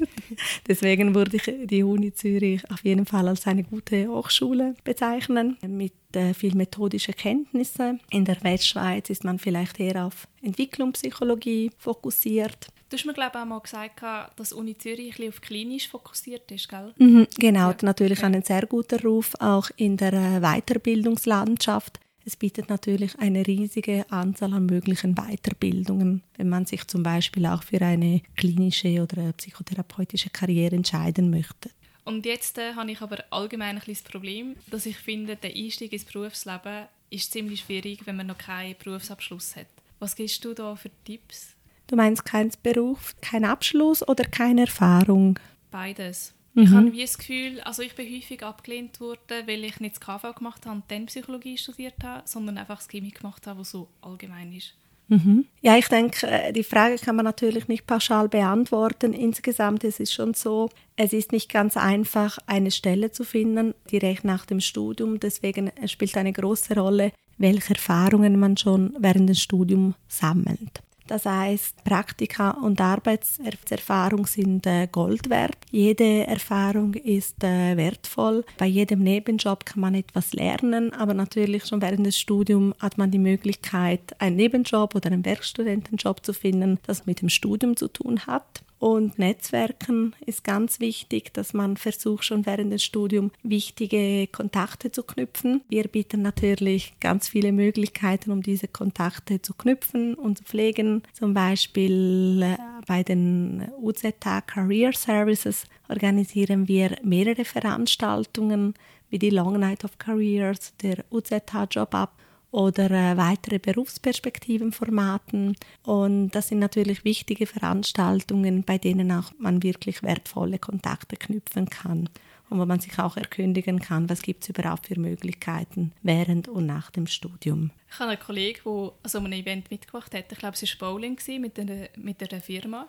deswegen 0.66 1.14
würde 1.14 1.36
ich 1.36 1.50
die 1.66 1.82
Uni 1.82 2.12
Zürich 2.12 2.68
auf 2.70 2.84
jeden 2.84 3.06
Fall 3.06 3.28
als 3.28 3.46
eine 3.46 3.64
gute 3.64 4.08
Hochschule 4.08 4.74
bezeichnen, 4.84 5.56
mit 5.66 5.92
äh, 6.14 6.34
viel 6.34 6.54
methodischen 6.54 7.14
Kenntnissen. 7.14 8.00
In 8.10 8.24
der 8.24 8.42
Westschweiz 8.42 9.10
ist 9.10 9.24
man 9.24 9.38
vielleicht 9.38 9.78
eher 9.80 10.06
auf 10.06 10.28
Entwicklungspsychologie 10.42 11.70
fokussiert. 11.78 12.68
Du 12.90 12.96
hast 12.96 13.06
mir 13.06 13.14
glaube 13.14 13.32
ich 13.34 13.40
auch 13.40 13.46
mal 13.46 13.60
gesagt, 13.60 14.02
dass 14.36 14.52
Uni 14.52 14.76
Zürich 14.76 15.18
ein 15.18 15.28
auf 15.28 15.40
klinisch 15.40 15.88
fokussiert 15.88 16.50
ist, 16.52 16.68
gell? 16.68 16.92
Mhm, 16.98 17.26
genau, 17.38 17.70
ja. 17.70 17.76
natürlich 17.82 18.18
okay. 18.18 18.26
einen 18.26 18.42
sehr 18.42 18.66
guten 18.66 19.00
Ruf 19.00 19.32
auch 19.40 19.70
in 19.76 19.96
der 19.96 20.12
äh, 20.12 20.40
Weiterbildungslandschaft. 20.40 21.98
Es 22.26 22.36
bietet 22.36 22.70
natürlich 22.70 23.18
eine 23.18 23.46
riesige 23.46 24.10
Anzahl 24.10 24.54
an 24.54 24.64
möglichen 24.66 25.14
Weiterbildungen, 25.14 26.22
wenn 26.36 26.48
man 26.48 26.64
sich 26.64 26.86
zum 26.86 27.02
Beispiel 27.02 27.44
auch 27.46 27.62
für 27.62 27.82
eine 27.82 28.22
klinische 28.36 29.02
oder 29.02 29.32
psychotherapeutische 29.32 30.30
Karriere 30.30 30.74
entscheiden 30.74 31.30
möchte. 31.30 31.70
Und 32.04 32.24
jetzt 32.24 32.58
äh, 32.58 32.74
habe 32.74 32.92
ich 32.92 33.00
aber 33.00 33.24
allgemein 33.30 33.76
ein 33.76 33.82
das 33.86 34.02
Problem, 34.02 34.56
dass 34.70 34.86
ich 34.86 34.96
finde, 34.96 35.36
der 35.36 35.54
Einstieg 35.54 35.92
ins 35.92 36.04
Berufsleben 36.04 36.86
ist 37.10 37.32
ziemlich 37.32 37.60
schwierig, 37.60 38.06
wenn 38.06 38.16
man 38.16 38.26
noch 38.26 38.38
keinen 38.38 38.76
Berufsabschluss 38.82 39.56
hat. 39.56 39.66
Was 39.98 40.16
gibst 40.16 40.44
du 40.44 40.54
da 40.54 40.76
für 40.76 40.90
Tipps? 41.04 41.54
Du 41.86 41.96
meinst 41.96 42.24
keinen 42.24 42.52
Beruf, 42.62 43.14
keinen 43.20 43.44
Abschluss 43.44 44.06
oder 44.06 44.24
keine 44.24 44.62
Erfahrung? 44.62 45.38
Beides. 45.70 46.33
Mhm. 46.54 46.62
Ich 46.62 46.70
habe 46.70 46.92
wie 46.92 47.00
das 47.00 47.18
Gefühl, 47.18 47.60
also 47.60 47.82
ich 47.82 47.94
bin 47.94 48.12
häufig 48.12 48.42
abgelehnt 48.42 49.00
worden, 49.00 49.46
weil 49.46 49.64
ich 49.64 49.80
nicht 49.80 49.96
das 49.96 50.00
KV 50.00 50.34
gemacht 50.34 50.66
habe 50.66 50.76
und 50.76 50.84
dann 50.88 51.06
Psychologie 51.06 51.58
studiert 51.58 52.02
habe, 52.02 52.22
sondern 52.26 52.58
einfach 52.58 52.76
das 52.76 52.88
Chemie 52.88 53.10
gemacht 53.10 53.46
habe, 53.46 53.60
was 53.60 53.70
so 53.70 53.88
allgemein 54.02 54.52
ist. 54.52 54.74
Mhm. 55.08 55.44
Ja, 55.60 55.76
ich 55.76 55.88
denke, 55.88 56.26
äh, 56.26 56.52
die 56.52 56.64
Frage 56.64 56.96
kann 56.96 57.16
man 57.16 57.24
natürlich 57.24 57.68
nicht 57.68 57.86
pauschal 57.86 58.28
beantworten. 58.28 59.12
Insgesamt 59.12 59.84
ist 59.84 60.00
es 60.00 60.12
schon 60.12 60.32
so, 60.32 60.70
es 60.96 61.12
ist 61.12 61.32
nicht 61.32 61.52
ganz 61.52 61.76
einfach, 61.76 62.38
eine 62.46 62.70
Stelle 62.70 63.10
zu 63.10 63.24
finden, 63.24 63.74
direkt 63.90 64.24
nach 64.24 64.46
dem 64.46 64.60
Studium. 64.60 65.20
Deswegen 65.20 65.70
spielt 65.86 66.16
eine 66.16 66.32
große 66.32 66.74
Rolle, 66.74 67.12
welche 67.36 67.74
Erfahrungen 67.74 68.38
man 68.38 68.56
schon 68.56 68.94
während 68.98 69.28
des 69.28 69.40
Studiums 69.42 69.94
sammelt. 70.08 70.80
Das 71.06 71.26
heißt, 71.26 71.84
Praktika 71.84 72.52
und 72.52 72.80
Arbeitserfahrung 72.80 74.26
sind 74.26 74.66
äh, 74.66 74.88
Gold 74.90 75.28
wert. 75.28 75.58
Jede 75.70 76.26
Erfahrung 76.26 76.94
ist 76.94 77.44
äh, 77.44 77.76
wertvoll. 77.76 78.44
Bei 78.56 78.66
jedem 78.66 79.00
Nebenjob 79.00 79.66
kann 79.66 79.80
man 79.80 79.94
etwas 79.94 80.32
lernen, 80.32 80.92
aber 80.94 81.12
natürlich 81.12 81.66
schon 81.66 81.82
während 81.82 82.06
des 82.06 82.18
Studiums 82.18 82.74
hat 82.80 82.96
man 82.96 83.10
die 83.10 83.18
Möglichkeit, 83.18 84.18
einen 84.18 84.36
Nebenjob 84.36 84.94
oder 84.94 85.12
einen 85.12 85.24
Werkstudentenjob 85.24 86.24
zu 86.24 86.32
finden, 86.32 86.78
das 86.86 87.04
mit 87.04 87.20
dem 87.20 87.28
Studium 87.28 87.76
zu 87.76 87.88
tun 87.88 88.20
hat. 88.26 88.63
Und 88.78 89.18
Netzwerken 89.18 90.14
ist 90.26 90.44
ganz 90.44 90.78
wichtig, 90.80 91.32
dass 91.32 91.54
man 91.54 91.76
versucht, 91.76 92.24
schon 92.24 92.44
während 92.44 92.72
des 92.72 92.84
Studiums 92.84 93.32
wichtige 93.42 94.26
Kontakte 94.26 94.90
zu 94.90 95.02
knüpfen. 95.02 95.62
Wir 95.68 95.84
bieten 95.84 96.22
natürlich 96.22 96.94
ganz 97.00 97.28
viele 97.28 97.52
Möglichkeiten, 97.52 98.30
um 98.30 98.42
diese 98.42 98.68
Kontakte 98.68 99.40
zu 99.40 99.54
knüpfen 99.54 100.14
und 100.14 100.38
zu 100.38 100.44
pflegen. 100.44 101.02
Zum 101.12 101.34
Beispiel 101.34 102.42
äh, 102.42 102.56
bei 102.86 103.02
den 103.02 103.68
UZH 103.80 104.42
Career 104.46 104.92
Services 104.92 105.64
organisieren 105.88 106.68
wir 106.68 106.98
mehrere 107.02 107.44
Veranstaltungen 107.44 108.74
wie 109.08 109.18
die 109.18 109.30
Long 109.30 109.58
Night 109.58 109.84
of 109.84 109.98
Careers, 109.98 110.74
der 110.82 111.04
UZH 111.10 111.68
Job 111.70 111.94
Up 111.94 112.12
oder 112.54 112.88
äh, 112.88 113.16
weitere 113.16 113.58
Berufsperspektivenformaten. 113.58 115.56
Und 115.82 116.30
das 116.30 116.48
sind 116.48 116.60
natürlich 116.60 117.04
wichtige 117.04 117.46
Veranstaltungen, 117.46 118.62
bei 118.62 118.78
denen 118.78 119.10
auch 119.10 119.32
man 119.38 119.64
wirklich 119.64 120.04
wertvolle 120.04 120.60
Kontakte 120.60 121.16
knüpfen 121.16 121.68
kann 121.68 122.08
und 122.48 122.60
wo 122.60 122.64
man 122.64 122.78
sich 122.78 122.96
auch 123.00 123.16
erkündigen 123.16 123.80
kann, 123.80 124.08
was 124.08 124.22
gibt 124.22 124.44
es 124.44 124.50
überhaupt 124.50 124.86
für 124.86 125.00
Möglichkeiten 125.00 125.92
während 126.02 126.46
und 126.46 126.66
nach 126.66 126.92
dem 126.92 127.08
Studium. 127.08 127.72
Ich 127.90 127.98
habe 127.98 128.12
einen 128.12 128.20
Kollegen, 128.20 128.60
der 128.64 128.72
an 128.72 129.10
so 129.10 129.18
einem 129.18 129.32
Event 129.32 129.72
mitgemacht 129.72 130.14
hat. 130.14 130.30
Ich 130.30 130.38
glaube, 130.38 130.54
es 130.54 130.80
war 130.80 130.90
Bowling 130.90 131.18
mit 131.40 131.58
einer, 131.58 131.88
mit 131.96 132.22
einer 132.22 132.40
Firma. 132.40 132.86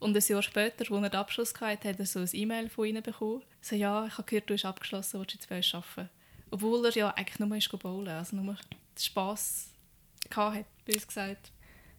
Und 0.00 0.16
ein 0.16 0.22
Jahr 0.26 0.42
später, 0.42 0.80
als 0.80 0.90
er 0.90 1.08
den 1.08 1.20
Abschluss 1.20 1.54
hatte, 1.60 1.88
hat 1.88 2.00
er 2.00 2.06
so 2.06 2.18
ein 2.18 2.28
E-Mail 2.32 2.68
von 2.68 2.86
ihnen 2.86 3.02
bekommen. 3.02 3.42
So, 3.60 3.76
ja, 3.76 4.06
ich 4.06 4.14
habe 4.14 4.24
gehört, 4.24 4.50
du 4.50 4.54
hast 4.54 4.64
abgeschlossen, 4.64 5.20
willst 5.20 5.34
du 5.34 5.36
jetzt 5.36 5.48
bei 5.48 5.78
arbeiten? 5.78 6.10
Obwohl 6.50 6.84
er 6.84 6.92
ja 6.92 7.10
eigentlich 7.10 7.38
nur 7.38 7.56
ist 7.56 7.78
bowlen, 7.78 8.08
also 8.08 8.34
nur 8.34 8.56
Spass 8.98 9.70
hatte, 10.30 10.66
bös 10.84 11.06
gesagt. 11.06 11.52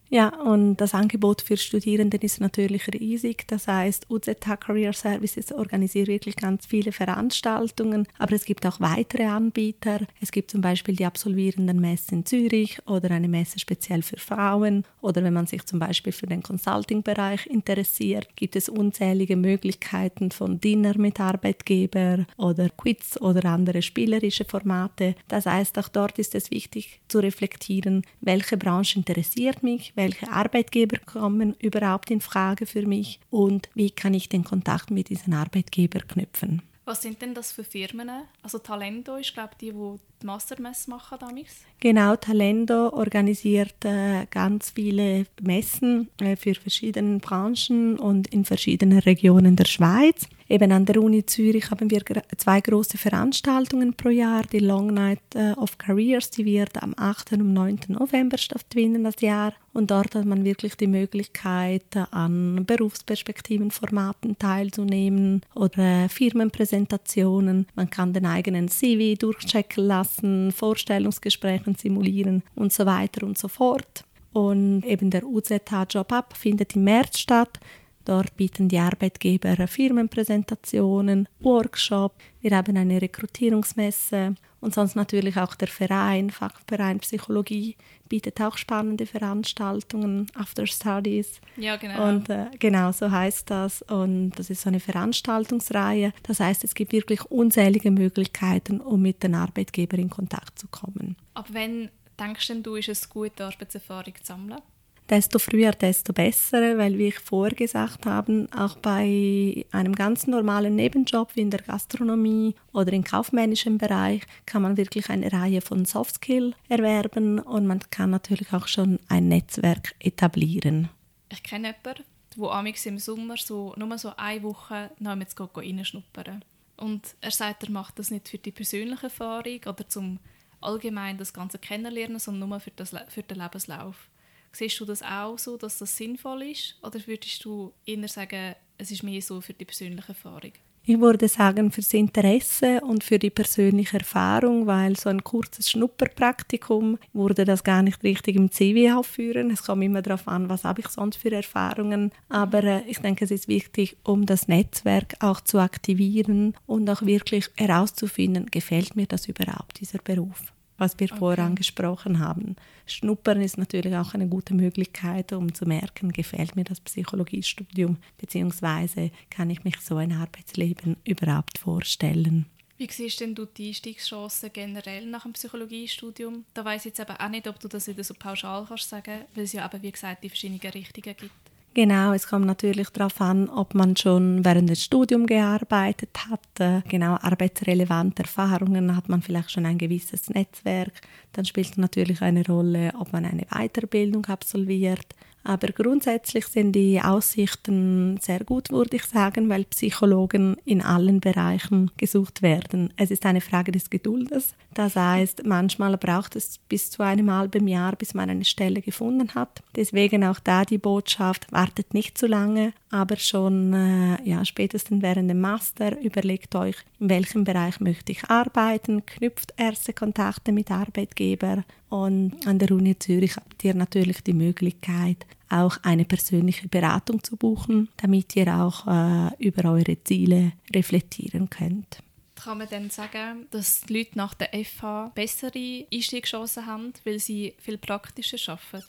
Ja, 0.08 0.28
und 0.28 0.76
das 0.76 0.94
Angebot 0.94 1.42
für 1.42 1.56
Studierende 1.56 2.16
ist 2.18 2.40
natürlich 2.40 2.86
riesig. 2.92 3.48
Das 3.48 3.66
heißt, 3.66 4.08
UZH 4.08 4.56
Career 4.56 4.92
Services 4.92 5.50
organisiert 5.50 6.06
wirklich 6.06 6.36
ganz 6.36 6.64
viele 6.64 6.92
Veranstaltungen, 6.92 8.06
aber 8.18 8.34
es 8.34 8.44
gibt 8.44 8.64
auch 8.66 8.78
weitere 8.78 9.24
Anbieter. 9.24 10.00
Es 10.20 10.30
gibt 10.30 10.52
zum 10.52 10.60
Beispiel 10.60 10.94
die 10.94 11.06
absolvierenden 11.06 11.80
Messe 11.80 12.14
in 12.14 12.24
Zürich 12.24 12.78
oder 12.86 13.10
eine 13.10 13.26
Messe 13.26 13.58
speziell 13.58 14.02
für 14.02 14.18
Frauen 14.18 14.84
oder 15.00 15.24
wenn 15.24 15.32
man 15.32 15.46
sich 15.46 15.64
zum 15.66 15.80
Beispiel 15.80 16.12
für 16.12 16.26
den 16.26 16.42
Consulting-Bereich 16.42 17.46
interessiert, 17.46 18.28
gibt 18.36 18.54
es 18.54 18.68
unzählige 18.68 19.36
Möglichkeiten 19.36 20.30
von 20.30 20.60
Dinner 20.60 20.96
mit 20.96 21.18
Arbeitgeber 21.18 22.26
oder 22.36 22.68
Quiz 22.70 23.16
oder 23.20 23.44
andere 23.46 23.82
spielerische 23.82 24.44
Formate. 24.44 25.16
Das 25.26 25.46
heißt, 25.46 25.78
auch 25.78 25.88
dort 25.88 26.18
ist 26.20 26.36
es 26.36 26.52
wichtig 26.52 27.00
zu 27.08 27.18
reflektieren, 27.18 28.02
welche 28.20 28.56
Branche 28.56 28.98
interessiert 28.98 29.64
mich, 29.64 29.95
welche 29.96 30.30
Arbeitgeber 30.30 30.98
kommen 30.98 31.54
überhaupt 31.58 32.10
in 32.10 32.20
Frage 32.20 32.66
für 32.66 32.86
mich 32.86 33.18
und 33.30 33.68
wie 33.74 33.90
kann 33.90 34.14
ich 34.14 34.28
den 34.28 34.44
Kontakt 34.44 34.90
mit 34.90 35.08
diesen 35.08 35.34
Arbeitgebern 35.34 36.06
knüpfen. 36.06 36.62
Was 36.84 37.02
sind 37.02 37.20
denn 37.20 37.34
das 37.34 37.50
für 37.50 37.64
Firmen? 37.64 38.08
Also 38.42 38.58
Talento 38.58 39.16
ist, 39.16 39.34
glaube 39.34 39.50
ich, 39.54 39.58
die, 39.58 39.72
die 40.15 40.15
die 40.22 40.26
Mastermesse 40.26 40.90
machen 40.90 41.18
damals? 41.20 41.64
Genau, 41.80 42.16
Talento 42.16 42.90
organisiert 42.90 43.84
äh, 43.84 44.26
ganz 44.30 44.70
viele 44.70 45.26
Messen 45.40 46.08
äh, 46.20 46.36
für 46.36 46.54
verschiedene 46.54 47.18
Branchen 47.18 47.98
und 47.98 48.28
in 48.28 48.44
verschiedenen 48.44 49.00
Regionen 49.00 49.56
der 49.56 49.66
Schweiz. 49.66 50.26
Eben 50.48 50.70
an 50.70 50.84
der 50.84 51.02
Uni 51.02 51.26
Zürich 51.26 51.70
haben 51.72 51.90
wir 51.90 52.02
zwei 52.36 52.60
große 52.60 52.98
Veranstaltungen 52.98 53.94
pro 53.94 54.10
Jahr. 54.10 54.44
Die 54.44 54.60
Long 54.60 54.94
Night 54.94 55.20
äh, 55.34 55.52
of 55.54 55.76
Careers, 55.76 56.30
die 56.30 56.44
wird 56.44 56.80
am 56.80 56.94
8. 56.96 57.32
und 57.32 57.52
9. 57.52 57.80
November 57.88 58.38
stattfinden 58.38 59.02
das 59.02 59.20
Jahr. 59.20 59.54
Und 59.72 59.90
dort 59.90 60.14
hat 60.14 60.24
man 60.24 60.44
wirklich 60.44 60.76
die 60.76 60.86
Möglichkeit, 60.86 61.84
an 62.12 62.64
Berufsperspektivenformaten 62.64 64.38
teilzunehmen 64.38 65.42
oder 65.54 66.08
Firmenpräsentationen. 66.08 67.66
Man 67.74 67.90
kann 67.90 68.12
den 68.12 68.24
eigenen 68.24 68.68
CV 68.68 69.18
durchchecken 69.18 69.84
lassen, 69.84 70.05
Vorstellungsgespräche 70.52 71.74
simulieren 71.76 72.42
und 72.54 72.72
so 72.72 72.86
weiter 72.86 73.26
und 73.26 73.38
so 73.38 73.48
fort. 73.48 74.04
Und 74.32 74.84
eben 74.84 75.10
der 75.10 75.24
UZH 75.24 75.86
Job 75.88 76.12
Up 76.12 76.36
findet 76.36 76.76
im 76.76 76.84
März 76.84 77.18
statt. 77.18 77.58
Dort 78.04 78.36
bieten 78.36 78.68
die 78.68 78.78
Arbeitgeber 78.78 79.66
Firmenpräsentationen, 79.66 81.28
Workshops. 81.40 82.16
Wir 82.40 82.56
haben 82.56 82.76
eine 82.76 83.02
Rekrutierungsmesse 83.02 84.34
und 84.66 84.74
sonst 84.74 84.96
natürlich 84.96 85.36
auch 85.36 85.54
der 85.54 85.68
Verein, 85.68 86.28
Fachverein 86.30 86.98
Psychologie, 86.98 87.76
bietet 88.08 88.40
auch 88.40 88.58
spannende 88.58 89.06
Veranstaltungen, 89.06 90.26
After 90.34 90.66
Studies. 90.66 91.40
Ja, 91.56 91.76
genau. 91.76 92.08
Und 92.08 92.28
äh, 92.28 92.46
genau 92.58 92.90
so 92.90 93.08
heißt 93.08 93.48
das. 93.48 93.82
Und 93.82 94.32
das 94.32 94.50
ist 94.50 94.62
so 94.62 94.68
eine 94.68 94.80
Veranstaltungsreihe. 94.80 96.12
Das 96.24 96.40
heißt, 96.40 96.64
es 96.64 96.74
gibt 96.74 96.90
wirklich 96.90 97.24
unzählige 97.26 97.92
Möglichkeiten, 97.92 98.80
um 98.80 99.02
mit 99.02 99.22
den 99.22 99.36
Arbeitgebern 99.36 100.00
in 100.00 100.10
Kontakt 100.10 100.58
zu 100.58 100.66
kommen. 100.66 101.14
Ab 101.34 101.46
wann 101.52 101.88
denkst 102.18 102.50
du, 102.64 102.74
ist 102.74 102.88
es 102.88 103.08
gut, 103.08 103.40
Arbeitserfahrung 103.40 104.16
zu 104.16 104.24
sammeln? 104.24 104.62
Desto 105.08 105.38
früher, 105.38 105.72
desto 105.72 106.12
besser, 106.12 106.78
weil, 106.78 106.98
wie 106.98 107.08
ich 107.08 107.18
vorher 107.18 107.54
gesagt 107.54 108.06
habe, 108.06 108.48
auch 108.56 108.76
bei 108.76 109.64
einem 109.72 109.94
ganz 109.94 110.26
normalen 110.26 110.76
Nebenjob 110.76 111.34
wie 111.36 111.42
in 111.42 111.50
der 111.50 111.62
Gastronomie 111.62 112.54
oder 112.72 112.92
im 112.92 113.04
kaufmännischen 113.04 113.78
Bereich 113.78 114.22
kann 114.46 114.62
man 114.62 114.76
wirklich 114.76 115.08
eine 115.10 115.32
Reihe 115.32 115.60
von 115.60 115.84
Softskill 115.84 116.54
erwerben 116.68 117.38
und 117.38 117.66
man 117.66 117.80
kann 117.90 118.10
natürlich 118.10 118.52
auch 118.52 118.68
schon 118.68 118.98
ein 119.08 119.28
Netzwerk 119.28 119.94
etablieren. 120.00 120.88
Ich 121.30 121.42
kenne 121.42 121.74
jemanden, 121.84 122.04
die 122.36 122.42
amigs 122.42 122.86
im 122.86 122.98
Sommer 122.98 123.36
so 123.36 123.74
nur 123.76 123.98
so 123.98 124.12
eine 124.16 124.42
Woche 124.42 124.90
noch 124.98 125.16
mit 125.16 125.28
reinschnuppern. 125.38 126.44
Und 126.76 127.16
er 127.20 127.30
sagt, 127.30 127.64
er 127.64 127.70
macht 127.70 127.98
das 127.98 128.10
nicht 128.10 128.28
für 128.28 128.38
die 128.38 128.52
persönliche 128.52 129.04
Erfahrung 129.04 129.60
oder 129.66 129.88
zum 129.88 130.18
allgemein 130.60 131.16
das 131.16 131.32
Ganze 131.32 131.58
kennenlernen, 131.58 132.18
sondern 132.18 132.48
nur 132.48 132.60
für, 132.60 132.70
das, 132.70 132.94
für 133.08 133.22
den 133.22 133.38
Lebenslauf. 133.38 134.10
Siehst 134.52 134.80
du 134.80 134.84
das 134.84 135.02
auch 135.02 135.38
so, 135.38 135.56
dass 135.56 135.78
das 135.78 135.96
sinnvoll 135.96 136.42
ist? 136.42 136.76
Oder 136.82 136.98
würdest 137.06 137.44
du 137.44 137.72
eher 137.84 138.08
sagen, 138.08 138.54
es 138.78 138.90
ist 138.90 139.02
mehr 139.02 139.22
so 139.22 139.40
für 139.40 139.52
die 139.52 139.64
persönliche 139.64 140.08
Erfahrung? 140.08 140.52
Ich 140.88 141.00
würde 141.00 141.26
sagen, 141.26 141.72
fürs 141.72 141.92
Interesse 141.94 142.80
und 142.80 143.02
für 143.02 143.18
die 143.18 143.30
persönliche 143.30 143.98
Erfahrung, 143.98 144.68
weil 144.68 144.96
so 144.96 145.08
ein 145.08 145.24
kurzes 145.24 145.68
Schnupperpraktikum 145.68 146.98
würde 147.12 147.44
das 147.44 147.64
gar 147.64 147.82
nicht 147.82 148.04
richtig 148.04 148.36
im 148.36 148.52
CV 148.52 148.96
aufführen. 148.96 149.50
Es 149.50 149.64
kommt 149.64 149.82
immer 149.82 150.00
darauf 150.00 150.28
an, 150.28 150.48
was 150.48 150.62
habe 150.62 150.82
ich 150.82 150.88
sonst 150.88 151.16
für 151.16 151.32
Erfahrungen. 151.32 152.12
Aber 152.28 152.62
äh, 152.62 152.82
ich 152.86 152.98
denke, 152.98 153.24
es 153.24 153.32
ist 153.32 153.48
wichtig, 153.48 153.96
um 154.04 154.26
das 154.26 154.46
Netzwerk 154.46 155.16
auch 155.18 155.40
zu 155.40 155.58
aktivieren 155.58 156.54
und 156.66 156.88
auch 156.88 157.02
wirklich 157.02 157.50
herauszufinden, 157.56 158.46
gefällt 158.46 158.94
mir 158.94 159.06
das 159.06 159.26
überhaupt, 159.26 159.80
dieser 159.80 159.98
Beruf 159.98 160.52
was 160.78 160.98
wir 160.98 161.08
okay. 161.10 161.18
vorher 161.18 161.44
angesprochen 161.44 162.18
haben. 162.18 162.56
Schnuppern 162.86 163.40
ist 163.40 163.58
natürlich 163.58 163.94
auch 163.96 164.14
eine 164.14 164.28
gute 164.28 164.54
Möglichkeit, 164.54 165.32
um 165.32 165.54
zu 165.54 165.66
merken, 165.66 166.12
gefällt 166.12 166.56
mir 166.56 166.64
das 166.64 166.80
Psychologiestudium, 166.80 167.98
beziehungsweise 168.18 169.10
kann 169.30 169.50
ich 169.50 169.64
mich 169.64 169.80
so 169.80 169.96
ein 169.96 170.12
Arbeitsleben 170.12 170.96
überhaupt 171.04 171.58
vorstellen. 171.58 172.46
Wie 172.78 172.88
siehst 172.90 173.20
denn 173.20 173.34
du 173.34 173.46
die 173.46 173.68
Einstiegschancen 173.68 174.52
generell 174.52 175.06
nach 175.06 175.22
dem 175.22 175.32
Psychologiestudium? 175.32 176.44
Da 176.52 176.62
weiß 176.62 176.82
ich 176.82 176.86
jetzt 176.86 177.00
eben 177.00 177.16
auch 177.16 177.28
nicht, 177.30 177.48
ob 177.48 177.58
du 177.58 177.68
das 177.68 177.88
wieder 177.88 178.04
so 178.04 178.12
pauschal 178.12 178.66
kannst 178.68 178.90
sagen, 178.90 179.22
weil 179.34 179.44
es 179.44 179.54
ja 179.54 179.64
eben, 179.64 179.82
wie 179.82 179.92
gesagt, 179.92 180.22
die 180.22 180.28
verschiedenen 180.28 180.60
Richtungen 180.60 181.16
gibt. 181.16 181.45
Genau, 181.76 182.14
es 182.14 182.26
kommt 182.26 182.46
natürlich 182.46 182.88
darauf 182.88 183.20
an, 183.20 183.50
ob 183.50 183.74
man 183.74 183.98
schon 183.98 184.42
während 184.46 184.70
des 184.70 184.82
Studiums 184.82 185.26
gearbeitet 185.26 186.08
hat. 186.30 186.40
Äh, 186.58 186.80
genau, 186.88 187.18
arbeitsrelevante 187.20 188.22
Erfahrungen 188.22 188.96
hat 188.96 189.10
man 189.10 189.20
vielleicht 189.20 189.50
schon 189.50 189.66
ein 189.66 189.76
gewisses 189.76 190.30
Netzwerk. 190.30 191.02
Dann 191.34 191.44
spielt 191.44 191.76
natürlich 191.76 192.22
eine 192.22 192.46
Rolle, 192.46 192.94
ob 192.98 193.12
man 193.12 193.26
eine 193.26 193.44
Weiterbildung 193.50 194.24
absolviert. 194.24 195.14
Aber 195.48 195.68
grundsätzlich 195.68 196.48
sind 196.48 196.72
die 196.72 197.00
Aussichten 197.00 198.18
sehr 198.20 198.42
gut, 198.42 198.72
würde 198.72 198.96
ich 198.96 199.04
sagen, 199.04 199.48
weil 199.48 199.62
Psychologen 199.66 200.56
in 200.64 200.82
allen 200.82 201.20
Bereichen 201.20 201.92
gesucht 201.96 202.42
werden. 202.42 202.92
Es 202.96 203.12
ist 203.12 203.24
eine 203.24 203.40
Frage 203.40 203.70
des 203.70 203.88
Geduldes. 203.88 204.54
Das 204.74 204.96
heißt, 204.96 205.46
manchmal 205.46 205.96
braucht 205.98 206.34
es 206.34 206.58
bis 206.68 206.90
zu 206.90 207.04
einem 207.04 207.30
halben 207.30 207.68
Jahr, 207.68 207.94
bis 207.94 208.12
man 208.12 208.28
eine 208.28 208.44
Stelle 208.44 208.82
gefunden 208.82 209.36
hat. 209.36 209.62
Deswegen 209.76 210.24
auch 210.24 210.40
da 210.40 210.64
die 210.64 210.78
Botschaft, 210.78 211.52
wartet 211.52 211.94
nicht 211.94 212.18
zu 212.18 212.26
lange, 212.26 212.72
aber 212.90 213.16
schon 213.16 213.72
äh, 213.72 214.22
ja, 214.28 214.44
spätestens 214.44 215.02
während 215.02 215.28
dem 215.30 215.40
Master 215.40 215.98
überlegt 216.00 216.54
euch, 216.54 216.76
in 217.00 217.08
welchem 217.08 217.44
Bereich 217.44 217.80
möchte 217.80 218.12
ich 218.12 218.24
arbeiten, 218.24 219.04
knüpft 219.04 219.54
erste 219.56 219.92
Kontakte 219.92 220.52
mit 220.52 220.70
Arbeitgebern 220.70 221.64
und 221.88 222.46
an 222.46 222.58
der 222.58 222.70
Uni 222.70 222.98
Zürich 222.98 223.36
habt 223.36 223.64
ihr 223.64 223.74
natürlich 223.74 224.22
die 224.22 224.32
Möglichkeit, 224.32 225.26
auch 225.48 225.78
eine 225.82 226.04
persönliche 226.04 226.68
Beratung 226.68 227.22
zu 227.22 227.36
buchen, 227.36 227.88
damit 227.96 228.34
ihr 228.36 228.54
auch 228.54 228.86
äh, 228.86 229.30
über 229.38 229.70
eure 229.70 230.02
Ziele 230.02 230.52
reflektieren 230.74 231.50
könnt. 231.50 232.02
Kann 232.34 232.58
man 232.58 232.68
dann 232.68 232.90
sagen, 232.90 233.46
dass 233.50 233.80
die 233.82 233.98
Leute 233.98 234.18
nach 234.18 234.34
der 234.34 234.50
FH 234.52 235.12
bessere 235.14 235.86
Einstiegschancen 235.92 236.66
haben, 236.66 236.92
weil 237.04 237.18
sie 237.18 237.54
viel 237.58 237.78
praktischer 237.78 238.52
arbeiten? 238.52 238.86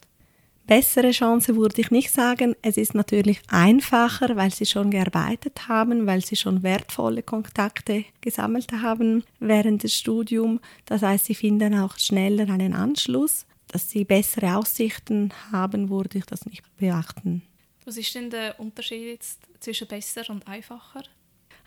Bessere 0.67 1.12
Chance 1.12 1.55
würde 1.55 1.79
ich 1.79 1.91
nicht 1.91 2.12
sagen. 2.12 2.53
Es 2.62 2.75
ist 2.75 2.93
natürlich 2.93 3.39
einfacher, 3.47 4.36
weil 4.36 4.53
sie 4.53 4.65
schon 4.65 4.91
gearbeitet 4.91 5.69
haben, 5.69 6.05
weil 6.05 6.24
sie 6.25 6.36
schon 6.36 6.62
wertvolle 6.62 7.24
Kontakte 7.24 8.03
gesammelt 8.19 8.74
haben 8.74 9.24
während 9.39 9.83
des 9.83 9.93
Studiums. 9.95 10.60
Das 10.86 11.03
heißt, 11.03 11.25
sie 11.25 11.36
finden 11.36 11.73
auch 11.80 11.97
schneller 11.97 12.49
einen 12.49 12.73
Anschluss. 12.73 13.45
Dass 13.69 13.89
sie 13.89 14.03
bessere 14.03 14.58
Aussichten 14.58 15.34
haben, 15.51 15.89
würde 15.89 16.17
ich 16.17 16.25
das 16.25 16.45
nicht 16.45 16.63
beachten. 16.77 17.43
Was 17.86 17.95
ist 17.95 18.13
denn 18.15 18.30
der 18.30 18.60
Unterschied 18.60 19.21
zwischen 19.62 19.88
besser 19.88 20.30
und 20.30 20.45
einfacher? 20.47 21.03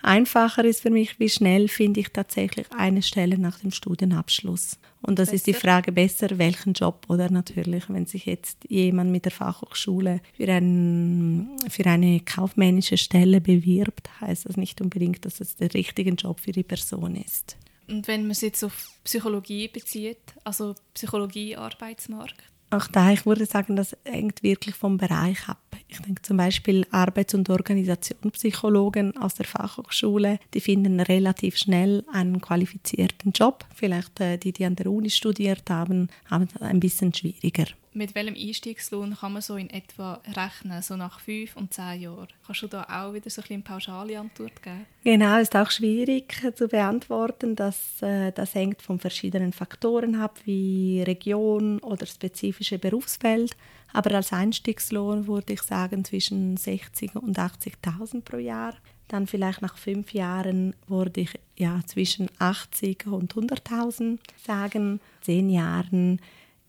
Einfacher 0.02 0.64
ist 0.64 0.80
für 0.82 0.90
mich, 0.90 1.18
wie 1.20 1.28
schnell 1.28 1.68
finde 1.68 2.00
ich 2.00 2.10
tatsächlich 2.10 2.66
eine 2.72 3.02
Stelle 3.02 3.38
nach 3.38 3.58
dem 3.60 3.70
Studienabschluss. 3.70 4.78
Und 5.02 5.18
das 5.18 5.28
besser. 5.28 5.36
ist 5.36 5.46
die 5.46 5.54
Frage 5.54 5.92
besser, 5.92 6.38
welchen 6.38 6.72
Job 6.72 7.06
oder 7.08 7.30
natürlich, 7.30 7.88
wenn 7.88 8.06
sich 8.06 8.26
jetzt 8.26 8.58
jemand 8.68 9.10
mit 9.10 9.24
der 9.24 9.32
Fachhochschule 9.32 10.20
für, 10.36 10.48
ein, 10.48 11.56
für 11.68 11.86
eine 11.86 12.20
kaufmännische 12.20 12.96
Stelle 12.96 13.40
bewirbt, 13.40 14.08
heißt 14.20 14.46
das 14.46 14.56
nicht 14.56 14.80
unbedingt, 14.80 15.24
dass 15.24 15.40
es 15.40 15.56
der 15.56 15.72
richtige 15.74 16.10
Job 16.10 16.40
für 16.40 16.52
die 16.52 16.62
Person 16.62 17.16
ist. 17.16 17.56
Und 17.88 18.06
wenn 18.08 18.22
man 18.22 18.32
es 18.32 18.40
jetzt 18.40 18.62
auf 18.62 18.90
Psychologie 19.04 19.68
bezieht, 19.68 20.18
also 20.44 20.74
Psychologie-Arbeitsmarkt? 20.94 22.42
Auch 22.70 22.86
da, 22.86 23.10
ich 23.10 23.26
würde 23.26 23.46
sagen, 23.46 23.74
das 23.74 23.96
hängt 24.04 24.44
wirklich 24.44 24.76
vom 24.76 24.96
Bereich 24.96 25.48
ab. 25.48 25.58
Ich 25.88 26.00
denke 26.00 26.22
zum 26.22 26.36
Beispiel 26.36 26.86
Arbeits- 26.92 27.34
und 27.34 27.50
Organisationspsychologen 27.50 29.16
aus 29.16 29.34
der 29.34 29.46
Fachhochschule, 29.46 30.38
die 30.54 30.60
finden 30.60 31.00
relativ 31.00 31.56
schnell 31.56 32.04
einen 32.12 32.40
qualifizierten 32.40 33.32
Job. 33.32 33.64
Vielleicht 33.74 34.20
äh, 34.20 34.38
die, 34.38 34.52
die 34.52 34.64
an 34.64 34.76
der 34.76 34.86
Uni 34.86 35.10
studiert 35.10 35.68
haben, 35.68 36.08
haben 36.26 36.44
es 36.44 36.62
ein 36.62 36.78
bisschen 36.78 37.12
schwieriger 37.12 37.66
mit 37.92 38.14
welchem 38.14 38.34
Einstiegslohn 38.34 39.16
kann 39.16 39.32
man 39.32 39.42
so 39.42 39.56
in 39.56 39.68
etwa 39.70 40.20
rechnen, 40.36 40.80
so 40.82 40.96
nach 40.96 41.20
fünf 41.20 41.56
und 41.56 41.74
zehn 41.74 42.02
Jahren? 42.02 42.28
Kannst 42.46 42.62
du 42.62 42.68
da 42.68 42.84
auch 42.84 43.12
wieder 43.12 43.30
so 43.30 43.40
ein 43.40 43.42
bisschen 43.42 43.62
pauschale 43.62 44.18
Antwort 44.18 44.62
geben? 44.62 44.86
Genau, 45.02 45.38
ist 45.38 45.56
auch 45.56 45.70
schwierig 45.70 46.34
zu 46.54 46.68
beantworten. 46.68 47.56
Das, 47.56 48.00
äh, 48.02 48.30
das 48.32 48.54
hängt 48.54 48.82
von 48.82 48.98
verschiedenen 48.98 49.52
Faktoren 49.52 50.14
ab, 50.14 50.38
wie 50.44 51.02
Region 51.02 51.80
oder 51.80 52.06
spezifische 52.06 52.78
Berufsfeld. 52.78 53.56
Aber 53.92 54.14
als 54.14 54.32
Einstiegslohn 54.32 55.26
würde 55.26 55.54
ich 55.54 55.62
sagen 55.62 56.04
zwischen 56.04 56.56
60 56.56 57.16
und 57.16 57.38
80.000 57.38 58.22
pro 58.22 58.36
Jahr. 58.36 58.74
Dann 59.08 59.26
vielleicht 59.26 59.60
nach 59.60 59.76
fünf 59.76 60.14
Jahren 60.14 60.76
würde 60.86 61.22
ich 61.22 61.30
ja 61.56 61.80
zwischen 61.84 62.28
80 62.38 63.08
und 63.08 63.34
100.000 63.34 64.20
sagen. 64.36 65.00
Zehn 65.22 65.50
Jahren 65.50 66.20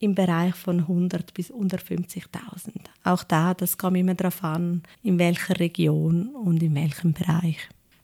im 0.01 0.15
Bereich 0.15 0.55
von 0.55 0.79
100 0.79 1.33
bis 1.33 1.51
150.000. 1.51 2.71
Auch 3.03 3.23
da, 3.23 3.53
das 3.53 3.77
kommt 3.77 3.97
immer 3.97 4.15
darauf 4.15 4.43
an, 4.43 4.81
in 5.03 5.19
welcher 5.19 5.59
Region 5.59 6.29
und 6.35 6.61
in 6.61 6.75
welchem 6.75 7.13
Bereich. 7.13 7.57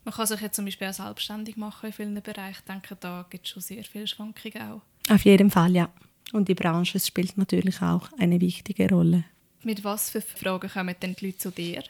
Man 0.05 0.13
kann 0.13 0.27
sich 0.27 0.39
jetzt 0.39 0.55
zum 0.55 0.65
Beispiel 0.65 0.88
auch 0.88 0.93
selbstständig 0.93 1.57
machen 1.57 1.88
in 1.88 1.93
vielen 1.93 2.21
Bereichen. 2.21 2.60
Ich 2.60 2.71
denke, 2.71 2.95
da 2.99 3.25
gibt 3.29 3.45
es 3.45 3.51
schon 3.51 3.62
sehr 3.62 3.83
viele 3.83 4.07
Schwankungen 4.07 4.62
auch. 4.62 4.81
Auf 5.13 5.25
jeden 5.25 5.51
Fall, 5.51 5.75
ja. 5.75 5.89
Und 6.33 6.47
die 6.47 6.55
Branche 6.55 6.99
spielt 6.99 7.38
natürlich 7.38 7.81
auch 7.81 8.10
eine 8.17 8.39
wichtige 8.39 8.89
Rolle. 8.89 9.23
Mit 9.63 9.83
was 9.83 10.12
für 10.12 10.21
Fragen 10.21 10.69
kommen 10.69 10.95
denn 11.01 11.15
die 11.15 11.25
Leute 11.25 11.38
zu 11.39 11.51
dir? 11.51 11.83